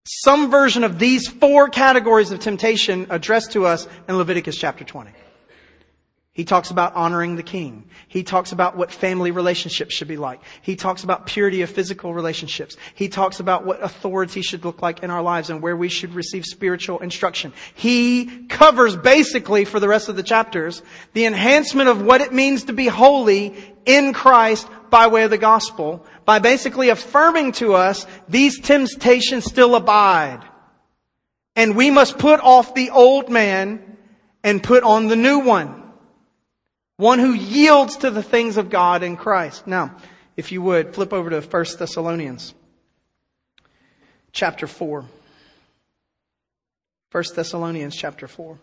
[0.05, 5.11] some version of these four categories of temptation addressed to us in Leviticus chapter 20.
[6.37, 7.89] He talks about honoring the king.
[8.09, 10.43] He talks about what family relationships should be like.
[10.61, 12.77] He talks about purity of physical relationships.
[12.95, 16.15] He talks about what authority should look like in our lives and where we should
[16.15, 17.55] receive spiritual instruction.
[17.75, 20.83] He covers basically for the rest of the chapters
[21.15, 23.55] the enhancement of what it means to be holy
[23.87, 29.75] in Christ by way of the gospel by basically affirming to us these temptations still
[29.75, 30.42] abide.
[31.55, 33.96] And we must put off the old man
[34.42, 35.83] and put on the new one.
[36.96, 39.66] One who yields to the things of God in Christ.
[39.66, 39.96] Now,
[40.37, 42.55] if you would, flip over to 1 Thessalonians
[44.33, 45.05] chapter 4.
[47.11, 48.59] 1 Thessalonians chapter 4.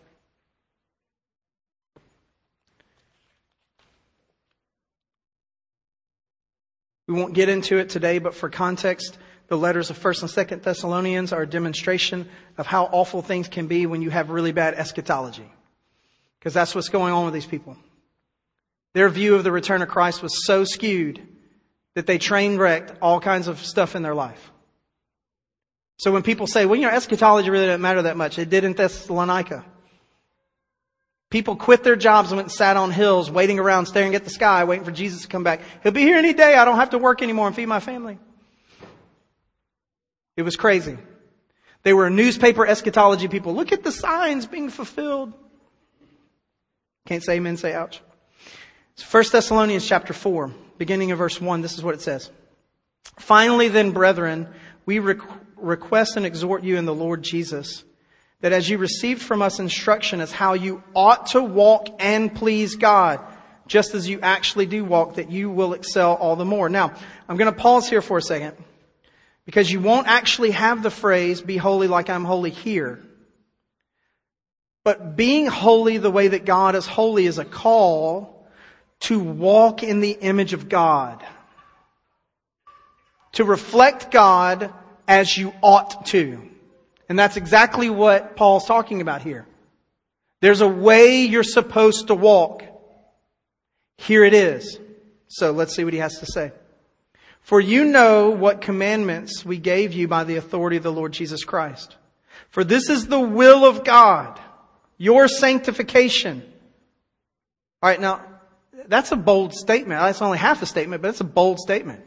[7.06, 10.62] We won't get into it today, but for context, the letters of 1st and 2nd
[10.62, 14.74] Thessalonians are a demonstration of how awful things can be when you have really bad
[14.74, 15.50] eschatology.
[16.38, 17.76] Because that's what's going on with these people.
[18.94, 21.20] Their view of the return of Christ was so skewed
[21.94, 24.50] that they train wrecked all kinds of stuff in their life.
[25.98, 28.64] So when people say, well, you know, eschatology really doesn't matter that much, it did
[28.64, 29.64] in Thessalonica.
[31.34, 34.30] People quit their jobs and went and sat on hills, waiting around, staring at the
[34.30, 35.62] sky, waiting for Jesus to come back.
[35.82, 36.54] He'll be here any day.
[36.54, 38.20] I don't have to work anymore and feed my family.
[40.36, 40.96] It was crazy.
[41.82, 43.52] They were newspaper eschatology people.
[43.52, 45.32] Look at the signs being fulfilled.
[47.04, 48.00] Can't say amen, say ouch.
[48.92, 51.62] It's 1 Thessalonians chapter 4, beginning of verse 1.
[51.62, 52.30] This is what it says.
[53.18, 54.46] Finally then, brethren,
[54.86, 57.82] we request and exhort you in the Lord Jesus
[58.44, 62.76] that as you received from us instruction as how you ought to walk and please
[62.76, 63.18] God,
[63.66, 66.68] just as you actually do walk, that you will excel all the more.
[66.68, 66.92] Now,
[67.26, 68.54] I'm going to pause here for a second
[69.46, 73.02] because you won't actually have the phrase, be holy like I'm holy here.
[74.82, 78.46] But being holy the way that God is holy is a call
[79.00, 81.24] to walk in the image of God.
[83.32, 84.70] To reflect God
[85.08, 86.50] as you ought to.
[87.08, 89.46] And that's exactly what Paul's talking about here.
[90.40, 92.64] There's a way you're supposed to walk.
[93.98, 94.78] Here it is.
[95.28, 96.52] So let's see what he has to say.
[97.40, 101.44] For you know what commandments we gave you by the authority of the Lord Jesus
[101.44, 101.96] Christ.
[102.48, 104.40] For this is the will of God,
[104.96, 106.42] your sanctification.
[107.82, 108.22] Alright, now,
[108.86, 110.00] that's a bold statement.
[110.00, 112.02] That's only half a statement, but it's a bold statement.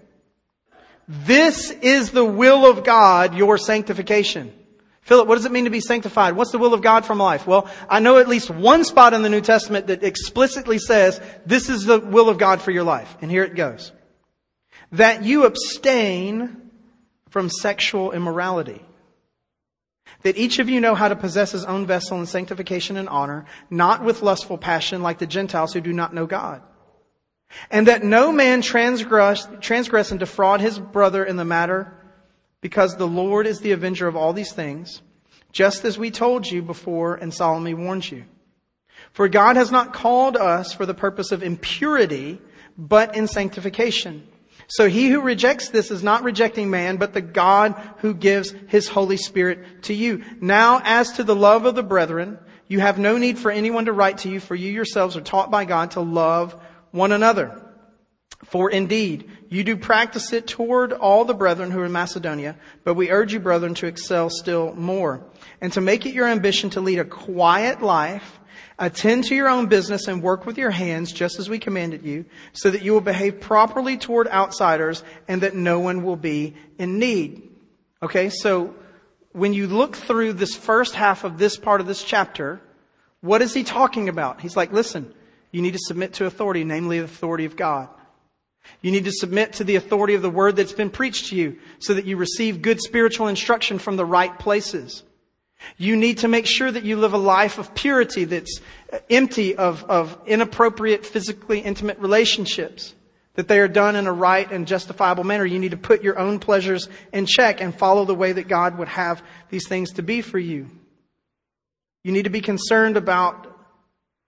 [1.08, 4.54] This is the will of God, your sanctification.
[5.08, 6.36] Philip, what does it mean to be sanctified?
[6.36, 7.48] What's the will of God from life?
[7.48, 11.70] Well, I know at least one spot in the New Testament that explicitly says this
[11.70, 13.16] is the will of God for your life.
[13.22, 13.94] And here it goes.
[14.92, 16.72] That you abstain
[17.30, 18.82] from sexual immorality.
[20.24, 23.46] That each of you know how to possess his own vessel in sanctification and honor,
[23.70, 26.62] not with lustful passion like the Gentiles who do not know God.
[27.72, 31.97] And that no man transgress, transgress and defraud his brother in the matter
[32.62, 35.02] because the Lord is the avenger of all these things,
[35.52, 38.26] just as we told you before and solemnly warned you.
[39.14, 42.40] For God has not called us for the purpose of impurity,
[42.78, 44.28] but in sanctification.
[44.68, 48.88] So he who rejects this is not rejecting man, but the God who gives his
[48.88, 50.24] Holy Spirit to you.
[50.42, 52.38] Now, as to the love of the brethren,
[52.68, 55.50] you have no need for anyone to write to you, for you yourselves are taught
[55.50, 57.64] by God to love one another.
[58.44, 62.96] For indeed, you do practice it toward all the brethren who are in Macedonia, but
[62.96, 65.26] we urge you, brethren, to excel still more,
[65.62, 68.40] and to make it your ambition to lead a quiet life,
[68.80, 72.26] attend to your own business, and work with your hands, just as we commanded you,
[72.54, 77.00] so that you will behave properly toward outsiders, and that no one will be in
[77.00, 77.50] need.
[78.04, 78.76] Okay, so
[79.32, 82.62] when you look through this first half of this part of this chapter,
[83.22, 84.42] what is he talking about?
[84.42, 85.14] He's like, listen,
[85.52, 87.90] you need to submit to authority, namely the authority of God.
[88.82, 91.58] You need to submit to the authority of the word that's been preached to you
[91.80, 95.04] so that you receive good spiritual instruction from the right places.
[95.78, 98.62] You need to make sure that you live a life of purity that's
[99.10, 102.94] empty of, of inappropriate physically intimate relationships.
[103.34, 105.46] That they are done in a right and justifiable manner.
[105.46, 108.80] You need to put your own pleasures in check and follow the way that God
[108.80, 110.70] would have these things to be for you.
[112.04, 113.46] You need to be concerned about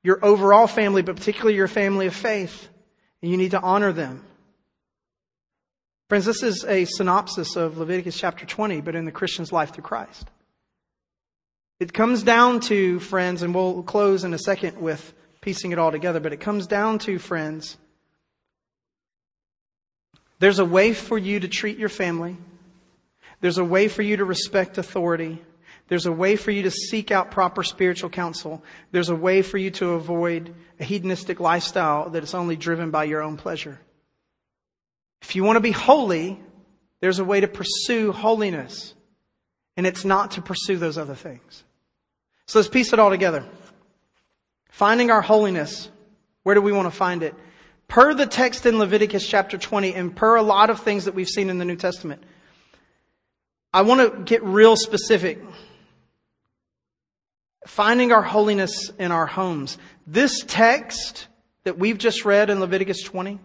[0.04, 2.68] your overall family, but particularly your family of faith.
[3.22, 4.24] And you need to honor them.
[6.10, 9.84] Friends, this is a synopsis of Leviticus chapter 20, but in the Christian's life through
[9.84, 10.28] Christ.
[11.80, 15.92] It comes down to, friends, and we'll close in a second with piecing it all
[15.92, 17.78] together, but it comes down to, friends,
[20.40, 22.38] there's a way for you to treat your family.
[23.40, 25.40] There's a way for you to respect authority.
[25.90, 28.64] There's a way for you to seek out proper spiritual counsel.
[28.92, 33.04] There's a way for you to avoid a hedonistic lifestyle that is only driven by
[33.04, 33.80] your own pleasure.
[35.22, 36.40] If you want to be holy,
[37.02, 38.94] there's a way to pursue holiness.
[39.78, 41.64] And it's not to pursue those other things.
[42.46, 43.46] So let's piece it all together.
[44.70, 45.90] Finding our holiness.
[46.44, 47.36] Where do we want to find it?
[47.88, 51.30] Per the text in Leviticus chapter 20 and per a lot of things that we've
[51.30, 52.24] seen in the New Testament.
[53.74, 55.40] I want to get real specific.
[57.68, 59.78] Finding our holiness in our homes.
[60.08, 61.28] This text
[61.64, 63.40] that we've just read in Leviticus 20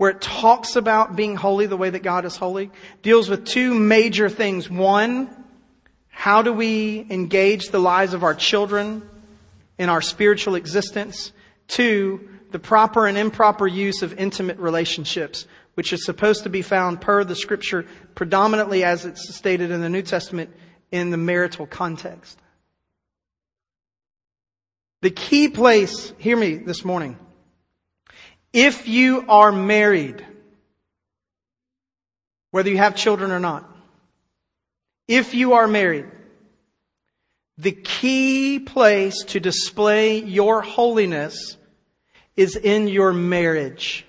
[0.00, 2.70] where it talks about being holy the way that God is holy,
[3.02, 4.70] deals with two major things.
[4.70, 5.28] One,
[6.08, 9.06] how do we engage the lives of our children
[9.76, 11.32] in our spiritual existence?
[11.68, 17.02] Two, the proper and improper use of intimate relationships, which is supposed to be found
[17.02, 17.84] per the scripture
[18.14, 20.48] predominantly as it's stated in the New Testament
[20.90, 22.38] in the marital context.
[25.02, 27.18] The key place, hear me this morning,
[28.52, 30.24] if you are married,
[32.50, 33.68] whether you have children or not,
[35.06, 36.06] if you are married,
[37.58, 41.56] the key place to display your holiness
[42.36, 44.06] is in your marriage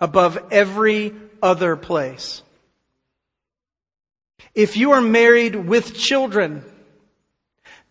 [0.00, 1.12] above every
[1.42, 2.42] other place.
[4.54, 6.64] If you are married with children,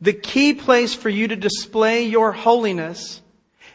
[0.01, 3.21] the key place for you to display your holiness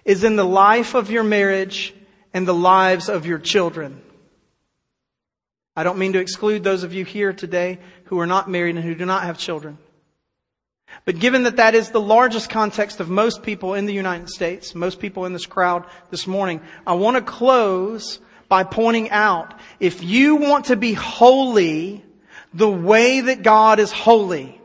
[0.04, 1.94] is in the life of your marriage
[2.34, 4.02] and the lives of your children.
[5.74, 8.84] I don't mean to exclude those of you here today who are not married and
[8.84, 9.78] who do not have children.
[11.04, 14.74] But given that that is the largest context of most people in the United States,
[14.74, 20.02] most people in this crowd this morning, I want to close by pointing out if
[20.02, 22.04] you want to be holy
[22.52, 24.60] the way that God is holy,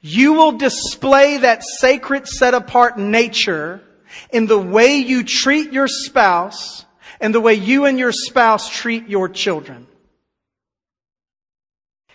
[0.00, 3.82] you will display that sacred set apart nature
[4.30, 6.84] in the way you treat your spouse
[7.20, 9.86] and the way you and your spouse treat your children.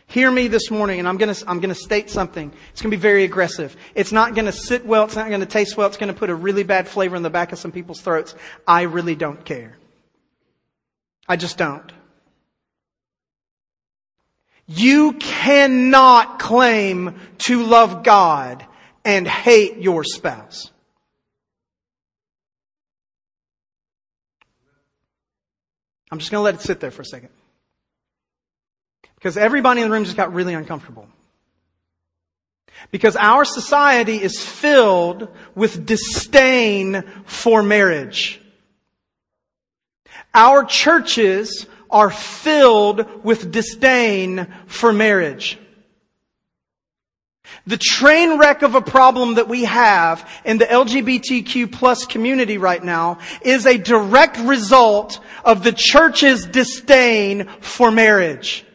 [0.09, 2.51] Hear me this morning, and I'm gonna, I'm gonna state something.
[2.71, 3.77] It's gonna be very aggressive.
[3.93, 6.63] It's not gonna sit well, it's not gonna taste well, it's gonna put a really
[6.63, 8.33] bad flavor in the back of some people's throats.
[8.67, 9.77] I really don't care.
[11.27, 11.91] I just don't.
[14.65, 18.65] You cannot claim to love God
[19.05, 20.71] and hate your spouse.
[26.11, 27.29] I'm just going to let it sit there for a second.
[29.15, 31.07] Because everybody in the room just got really uncomfortable.
[32.91, 38.41] Because our society is filled with disdain for marriage.
[40.33, 45.59] Our churches are filled with disdain for marriage.
[47.67, 52.83] The train wreck of a problem that we have in the LGBTQ plus community right
[52.83, 58.65] now is a direct result of the church's disdain for marriage.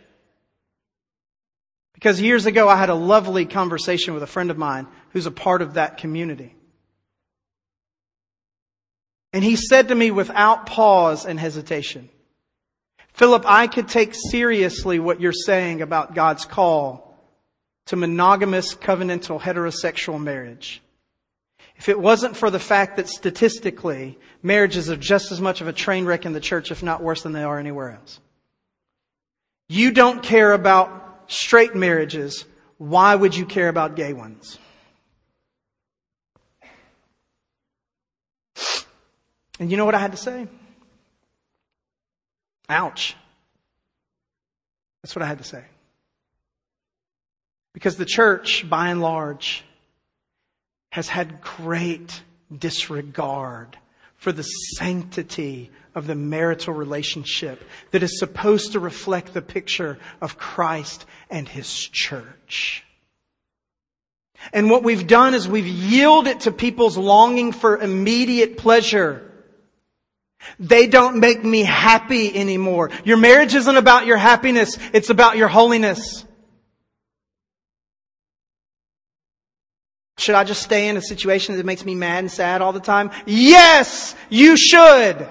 [1.94, 5.30] Because years ago I had a lovely conversation with a friend of mine who's a
[5.30, 6.54] part of that community.
[9.32, 12.08] And he said to me without pause and hesitation,
[13.14, 17.13] Philip, I could take seriously what you're saying about God's call
[17.86, 20.82] to monogamous covenantal heterosexual marriage.
[21.76, 25.72] If it wasn't for the fact that statistically, marriages are just as much of a
[25.72, 28.20] train wreck in the church, if not worse than they are anywhere else.
[29.68, 32.44] You don't care about straight marriages.
[32.78, 34.58] Why would you care about gay ones?
[39.58, 40.48] And you know what I had to say?
[42.68, 43.16] Ouch.
[45.02, 45.64] That's what I had to say.
[47.74, 49.64] Because the church, by and large,
[50.90, 52.22] has had great
[52.56, 53.76] disregard
[54.16, 60.38] for the sanctity of the marital relationship that is supposed to reflect the picture of
[60.38, 62.84] Christ and His church.
[64.52, 69.30] And what we've done is we've yielded to people's longing for immediate pleasure
[70.58, 72.90] they don't make me happy anymore.
[73.04, 76.24] Your marriage isn't about your happiness, it's about your holiness.
[80.24, 82.80] Should I just stay in a situation that makes me mad and sad all the
[82.80, 83.10] time?
[83.26, 85.28] Yes, you should.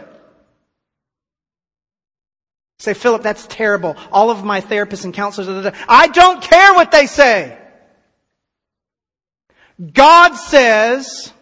[2.78, 3.98] Say, Philip, that's terrible.
[4.12, 7.58] All of my therapists and counselors, I don't care what they say.
[9.92, 11.34] God says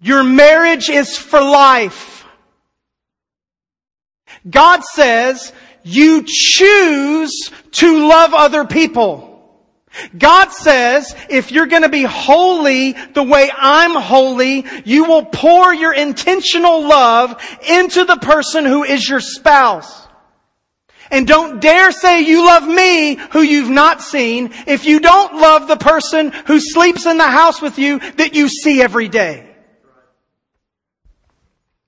[0.00, 2.24] your marriage is for life.
[4.50, 5.52] God says
[5.84, 9.25] you choose to love other people.
[10.16, 15.92] God says, if you're gonna be holy the way I'm holy, you will pour your
[15.92, 20.06] intentional love into the person who is your spouse.
[21.10, 25.68] And don't dare say you love me who you've not seen if you don't love
[25.68, 29.48] the person who sleeps in the house with you that you see every day.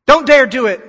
[0.06, 0.82] Don't dare do it.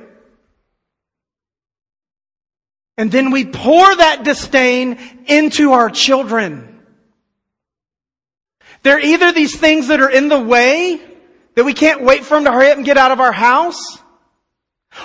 [2.97, 6.68] And then we pour that disdain into our children.
[8.83, 11.01] They're either these things that are in the way
[11.55, 13.99] that we can't wait for them to hurry up and get out of our house,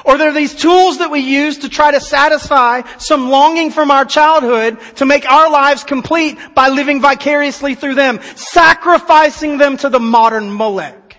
[0.04, 4.04] or they're these tools that we use to try to satisfy some longing from our
[4.04, 10.00] childhood to make our lives complete by living vicariously through them, sacrificing them to the
[10.00, 11.16] modern Molech.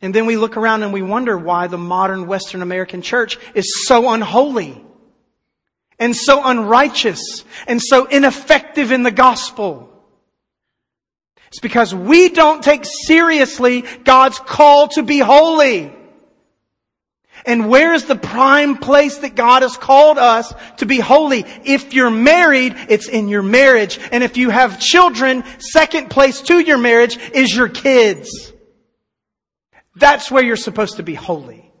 [0.00, 3.86] And then we look around and we wonder why the modern Western American church is
[3.86, 4.84] so unholy
[5.98, 9.87] and so unrighteous and so ineffective in the gospel.
[11.48, 15.92] It's because we don't take seriously God's call to be holy.
[17.46, 21.44] And where is the prime place that God has called us to be holy?
[21.64, 23.98] If you're married, it's in your marriage.
[24.12, 28.52] And if you have children, second place to your marriage is your kids.
[29.96, 31.72] That's where you're supposed to be holy.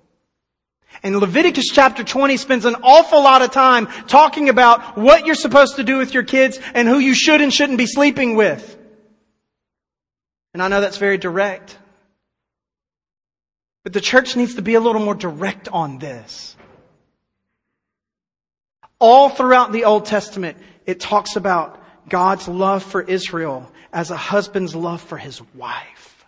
[1.02, 5.76] And Leviticus chapter 20 spends an awful lot of time talking about what you're supposed
[5.76, 8.77] to do with your kids and who you should and shouldn't be sleeping with.
[10.58, 11.78] And I know that's very direct.
[13.84, 16.56] But the church needs to be a little more direct on this.
[18.98, 24.74] All throughout the Old Testament, it talks about God's love for Israel as a husband's
[24.74, 26.26] love for his wife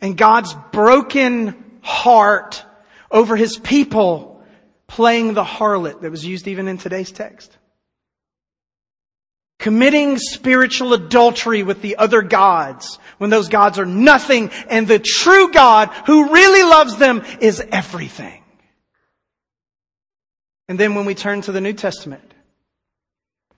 [0.00, 2.64] and God's broken heart
[3.10, 4.44] over his people
[4.86, 7.57] playing the harlot that was used even in today's text.
[9.68, 15.52] Committing spiritual adultery with the other gods when those gods are nothing and the true
[15.52, 18.42] God who really loves them is everything.
[20.68, 22.32] And then when we turn to the New Testament,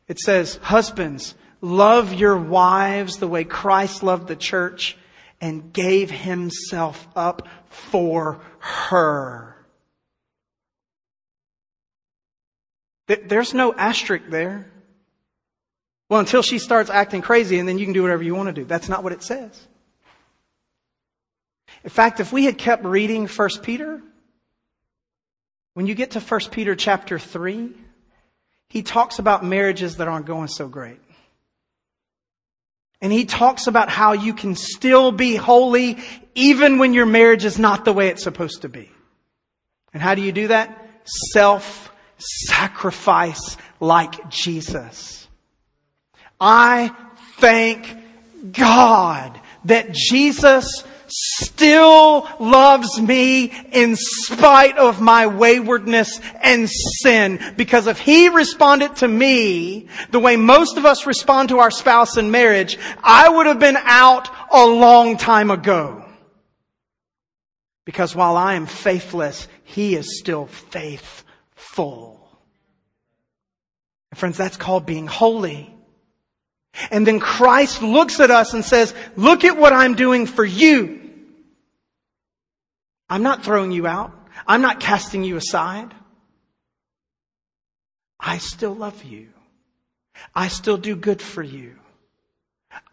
[0.09, 4.97] it says, husbands, love your wives the way Christ loved the church
[5.41, 9.55] and gave himself up for her.
[13.07, 14.73] There's no asterisk there.
[16.11, 18.53] Well, until she starts acting crazy and then you can do whatever you want to
[18.53, 18.65] do.
[18.65, 19.69] That's not what it says.
[21.85, 24.03] In fact, if we had kept reading 1 Peter,
[25.75, 27.71] when you get to 1 Peter chapter 3,
[28.69, 30.99] he talks about marriages that aren't going so great.
[33.01, 35.99] And he talks about how you can still be holy
[36.35, 38.91] even when your marriage is not the way it's supposed to be.
[39.95, 40.77] And how do you do that?
[41.05, 45.20] Self sacrifice like Jesus.
[46.41, 46.95] I
[47.39, 47.97] thank
[48.53, 57.55] God that Jesus still loves me in spite of my waywardness and sin.
[57.57, 62.17] Because if he responded to me the way most of us respond to our spouse
[62.17, 66.05] in marriage, I would have been out a long time ago.
[67.85, 72.29] Because while I am faithless, he is still faithful.
[74.15, 75.75] friends, that's called being holy.
[76.91, 81.01] And then Christ looks at us and says, look at what I'm doing for you.
[83.09, 84.13] I'm not throwing you out.
[84.47, 85.93] I'm not casting you aside.
[88.19, 89.29] I still love you.
[90.35, 91.77] I still do good for you.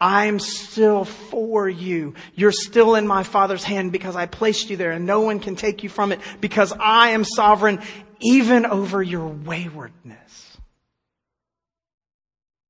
[0.00, 2.14] I'm still for you.
[2.34, 5.54] You're still in my Father's hand because I placed you there and no one can
[5.54, 7.80] take you from it because I am sovereign
[8.20, 10.47] even over your waywardness.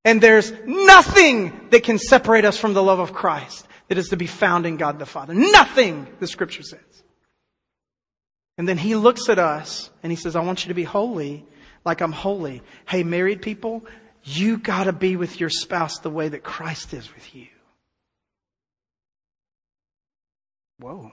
[0.05, 4.17] And there's nothing that can separate us from the love of Christ that is to
[4.17, 5.35] be found in God the Father.
[5.35, 6.81] Nothing, the scripture says.
[8.57, 11.47] And then he looks at us and he says, I want you to be holy
[11.85, 12.63] like I'm holy.
[12.87, 13.85] Hey, married people,
[14.25, 17.47] you gotta be with your spouse the way that Christ is with you.
[20.81, 21.13] Whoa.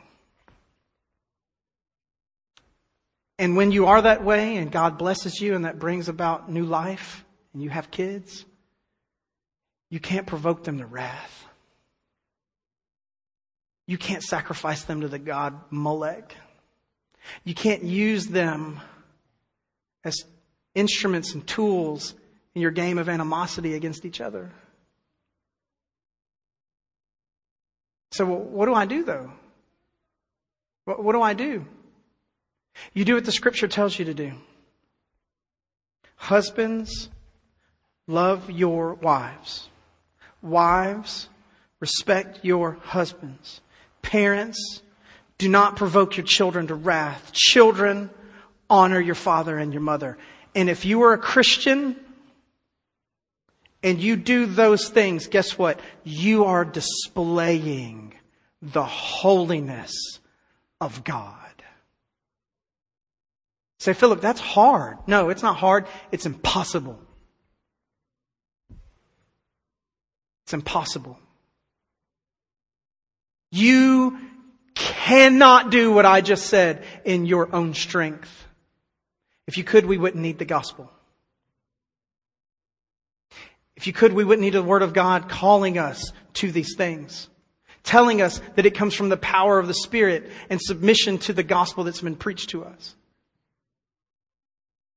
[3.37, 6.63] And when you are that way and God blesses you and that brings about new
[6.63, 8.45] life and you have kids,
[9.95, 11.45] you can't provoke them to wrath.
[13.87, 16.35] You can't sacrifice them to the God Molech.
[17.45, 18.81] You can't use them
[20.03, 20.25] as
[20.73, 22.13] instruments and tools
[22.55, 24.51] in your game of animosity against each other.
[28.11, 29.31] So, what do I do though?
[30.83, 31.65] What, what do I do?
[32.93, 34.33] You do what the scripture tells you to do.
[36.17, 37.07] Husbands,
[38.07, 39.69] love your wives.
[40.45, 41.27] Wives,
[41.79, 43.61] respect your husbands.
[44.01, 44.81] Parents,
[45.37, 47.31] do not provoke your children to wrath.
[47.33, 48.09] Children,
[48.69, 50.17] honor your father and your mother.
[50.53, 51.95] And if you are a Christian
[53.83, 55.79] and you do those things, guess what?
[56.03, 58.13] You are displaying
[58.61, 60.19] the holiness
[60.79, 61.33] of God.
[63.79, 64.97] Say, Philip, that's hard.
[65.05, 65.85] No, it's not hard.
[66.11, 66.99] It's impossible.
[70.45, 71.19] It's impossible.
[73.51, 74.19] You
[74.75, 78.45] cannot do what I just said in your own strength.
[79.47, 80.91] If you could, we wouldn't need the gospel.
[83.75, 87.27] If you could, we wouldn't need the word of God calling us to these things.
[87.83, 91.43] Telling us that it comes from the power of the Spirit and submission to the
[91.43, 92.95] gospel that's been preached to us.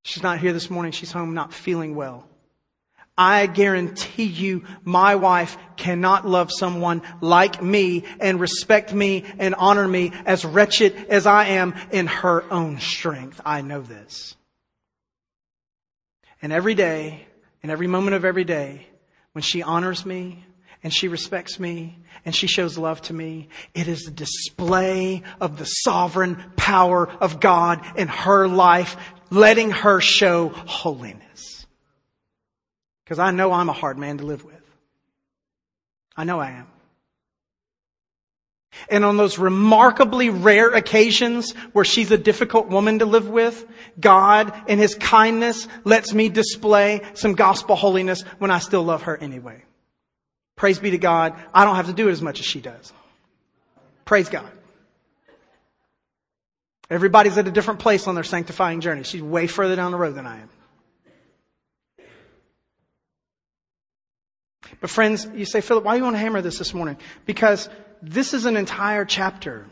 [0.05, 0.92] She's not here this morning.
[0.92, 2.26] She's home not feeling well.
[3.19, 9.89] I guarantee you my wife cannot love someone like me and respect me and honor
[9.89, 13.41] me as wretched as I am in her own strength.
[13.45, 14.37] I know this.
[16.41, 17.27] And every day,
[17.62, 18.87] in every moment of every day,
[19.33, 20.45] when she honors me
[20.85, 25.59] and she respects me and she shows love to me, it is a display of
[25.59, 28.97] the sovereign power of God in her life,
[29.31, 31.58] letting her show holiness.
[33.09, 34.61] Because I know I'm a hard man to live with.
[36.15, 36.67] I know I am.
[38.91, 43.65] And on those remarkably rare occasions where she's a difficult woman to live with,
[43.99, 49.17] God in His kindness lets me display some gospel holiness when I still love her
[49.17, 49.63] anyway.
[50.55, 51.35] Praise be to God.
[51.55, 52.93] I don't have to do it as much as she does.
[54.05, 54.51] Praise God.
[56.91, 59.03] Everybody's at a different place on their sanctifying journey.
[59.03, 60.51] She's way further down the road than I am.
[64.81, 66.97] But friends, you say, Philip, why do you want to hammer this this morning?
[67.26, 67.68] Because
[68.01, 69.66] this is an entire chapter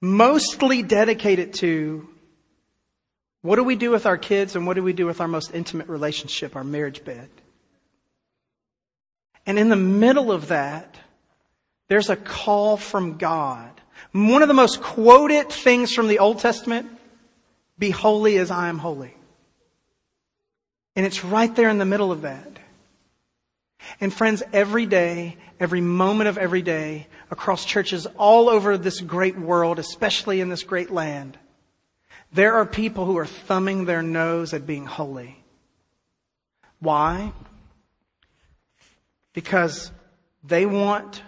[0.00, 2.08] mostly dedicated to
[3.42, 5.54] what do we do with our kids and what do we do with our most
[5.54, 7.28] intimate relationship, our marriage bed?
[9.46, 10.96] And in the middle of that,
[11.88, 13.70] there's a call from God.
[14.12, 16.88] One of the most quoted things from the Old Testament,
[17.78, 19.14] be holy as I am holy.
[20.94, 22.59] And it's right there in the middle of that.
[24.00, 29.38] And friends, every day, every moment of every day, across churches all over this great
[29.38, 31.38] world, especially in this great land,
[32.32, 35.36] there are people who are thumbing their nose at being holy.
[36.78, 37.32] Why?
[39.32, 39.90] Because
[40.44, 41.22] they want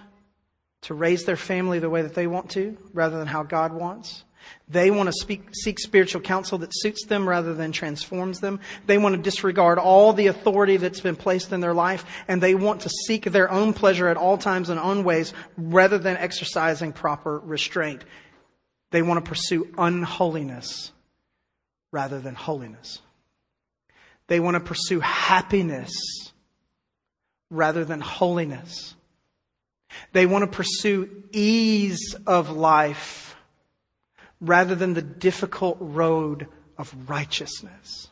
[0.83, 4.25] to raise their family the way that they want to rather than how God wants.
[4.69, 8.61] They want to speak, seek spiritual counsel that suits them rather than transforms them.
[8.87, 12.55] They want to disregard all the authority that's been placed in their life and they
[12.55, 16.93] want to seek their own pleasure at all times and own ways rather than exercising
[16.93, 18.05] proper restraint.
[18.91, 20.93] They want to pursue unholiness
[21.91, 23.01] rather than holiness.
[24.29, 25.93] They want to pursue happiness
[27.51, 28.95] rather than holiness.
[30.13, 33.32] They want to pursue ease of life
[34.43, 38.09] rather than the difficult road of righteousness.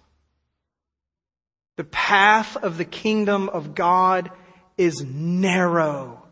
[1.76, 4.30] The path of the kingdom of God
[4.78, 6.22] is narrow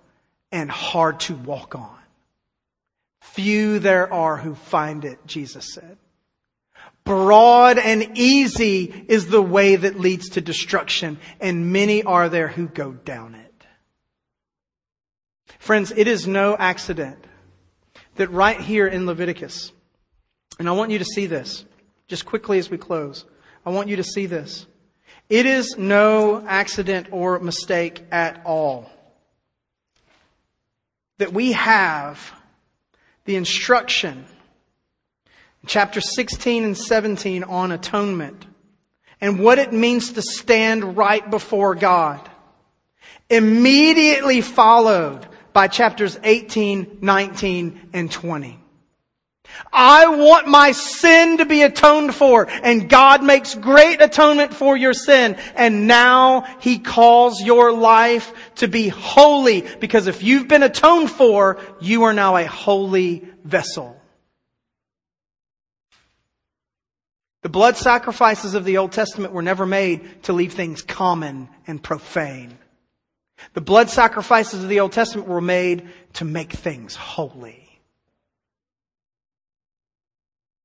[0.53, 1.99] and hard to walk on.
[3.21, 5.99] Few there are who find it, Jesus said.
[7.05, 12.69] Broad and easy is the way that leads to destruction, and many are there who
[12.69, 13.49] go down it.
[15.59, 17.25] Friends, it is no accident
[18.17, 19.73] that right here in Leviticus,
[20.59, 21.65] and I want you to see this
[22.09, 23.25] just quickly as we close.
[23.65, 24.67] I want you to see this.
[25.29, 28.91] It is no accident or mistake at all
[31.19, 32.33] that we have
[33.25, 34.25] the instruction
[35.63, 38.47] in chapter 16 and 17 on atonement
[39.21, 42.29] and what it means to stand right before God.
[43.29, 48.59] Immediately followed by chapters 18, 19, and 20.
[49.73, 54.95] I want my sin to be atoned for, and God makes great atonement for your
[54.95, 61.11] sin, and now He calls your life to be holy, because if you've been atoned
[61.11, 64.01] for, you are now a holy vessel.
[67.43, 71.83] The blood sacrifices of the Old Testament were never made to leave things common and
[71.83, 72.59] profane.
[73.55, 77.68] The blood sacrifices of the Old Testament were made to make things holy.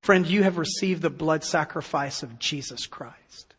[0.04, 3.54] Friend, you have received the blood sacrifice of Jesus Christ.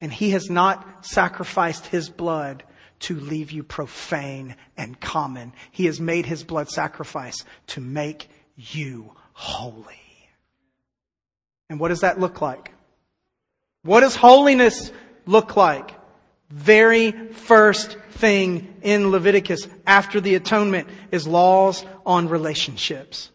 [0.00, 2.64] And he has not sacrificed his blood
[3.00, 5.52] to leave you profane and common.
[5.70, 10.28] He has made his blood sacrifice to make you holy.
[11.70, 12.72] And what does that look like?
[13.82, 14.90] What does holiness
[15.26, 15.94] look like?
[16.50, 23.30] very first thing in Leviticus after the atonement is laws on relationships.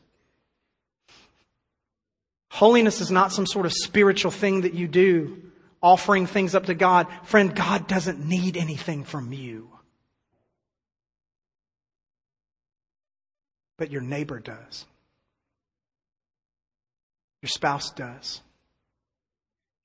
[2.53, 5.41] Holiness is not some sort of spiritual thing that you do,
[5.81, 7.07] offering things up to God.
[7.23, 9.69] Friend, God doesn't need anything from you.
[13.79, 14.85] But your neighbor does.
[17.41, 18.41] Your spouse does.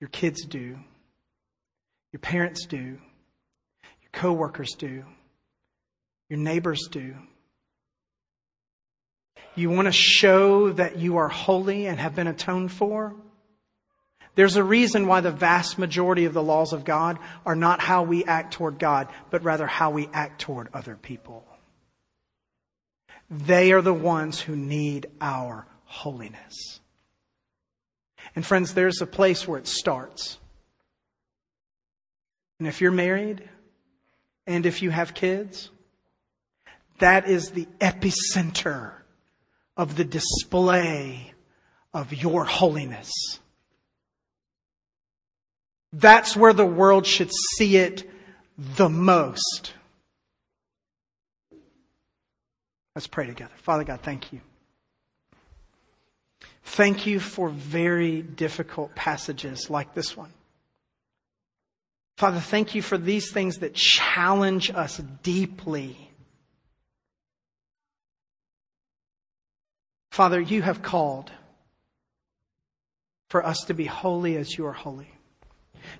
[0.01, 0.79] Your kids do.
[2.13, 2.99] Your parents do
[4.03, 5.05] Your coworkers do,
[6.29, 7.15] your neighbors do.
[9.59, 13.17] You want to show that you are holy and have been atoned for?
[14.37, 18.05] There's a reason why the vast majority of the laws of God are not how
[18.05, 21.45] we act toward God, but rather how we act toward other people.
[23.29, 26.79] They are the ones who need our holiness.
[28.37, 30.39] And friends, there's a place where it starts.
[32.61, 33.43] And if you're married,
[34.47, 35.71] and if you have kids,
[37.01, 38.93] that is the epicenter
[39.79, 41.33] of the display
[41.95, 43.11] of your holiness.
[45.93, 48.11] That's where the world should see it
[48.59, 49.73] the most.
[52.95, 53.55] Let's pray together.
[53.63, 54.41] Father God, thank you.
[56.65, 60.33] Thank you for very difficult passages like this one.
[62.19, 66.08] Father, thank you for these things that challenge us deeply.
[70.19, 71.31] Father, you have called
[73.29, 75.13] for us to be holy as you are holy.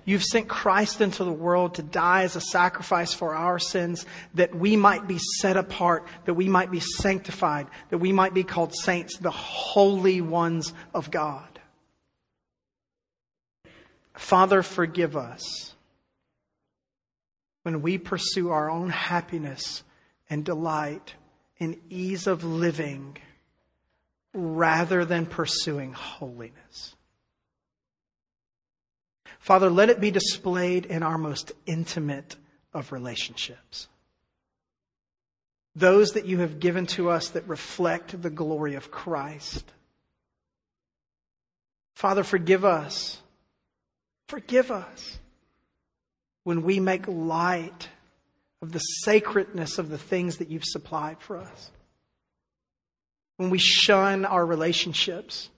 [0.03, 4.53] You've sent Christ into the world to die as a sacrifice for our sins, that
[4.53, 8.75] we might be set apart, that we might be sanctified, that we might be called
[8.75, 11.57] saints, the holy ones of God.
[14.17, 15.75] Father, forgive us
[17.63, 19.81] when we pursue our own happiness
[20.29, 21.13] and delight
[21.57, 23.17] in ease of living
[24.33, 26.95] rather than pursuing holiness.
[29.39, 32.35] Father, let it be displayed in our most intimate
[32.73, 33.87] of relationships.
[35.75, 39.65] Those that you have given to us that reflect the glory of Christ.
[41.95, 43.19] Father, forgive us.
[44.27, 45.19] Forgive us
[46.43, 47.89] when we make light
[48.61, 51.71] of the sacredness of the things that you've supplied for us.
[53.39, 55.49] When we shun our relationships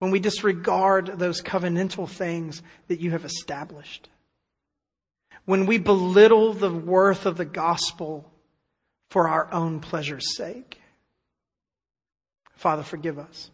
[0.00, 4.08] when we disregard those covenantal things that you have established,
[5.44, 8.28] when we belittle the worth of the gospel
[9.10, 10.80] for our own pleasure's sake.
[12.56, 13.50] Father, forgive us.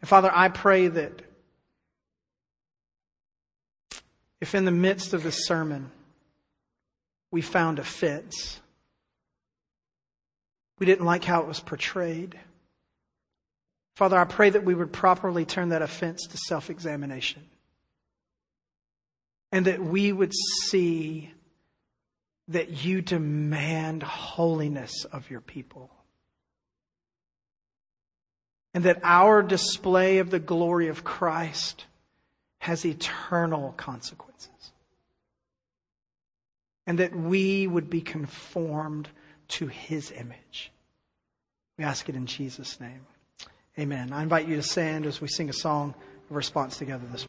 [0.00, 1.22] And Father, I pray that
[4.40, 5.90] if in the midst of this sermon
[7.30, 8.59] we found offense,
[10.80, 12.36] we didn't like how it was portrayed,
[14.00, 17.42] Father, I pray that we would properly turn that offense to self examination.
[19.52, 21.32] And that we would see
[22.48, 25.90] that you demand holiness of your people.
[28.72, 31.84] And that our display of the glory of Christ
[32.60, 34.72] has eternal consequences.
[36.86, 39.10] And that we would be conformed
[39.50, 40.72] to his image.
[41.78, 43.06] We ask it in Jesus' name.
[43.78, 44.12] Amen.
[44.12, 45.94] I invite you to stand as we sing a song
[46.28, 47.18] of response together this morning.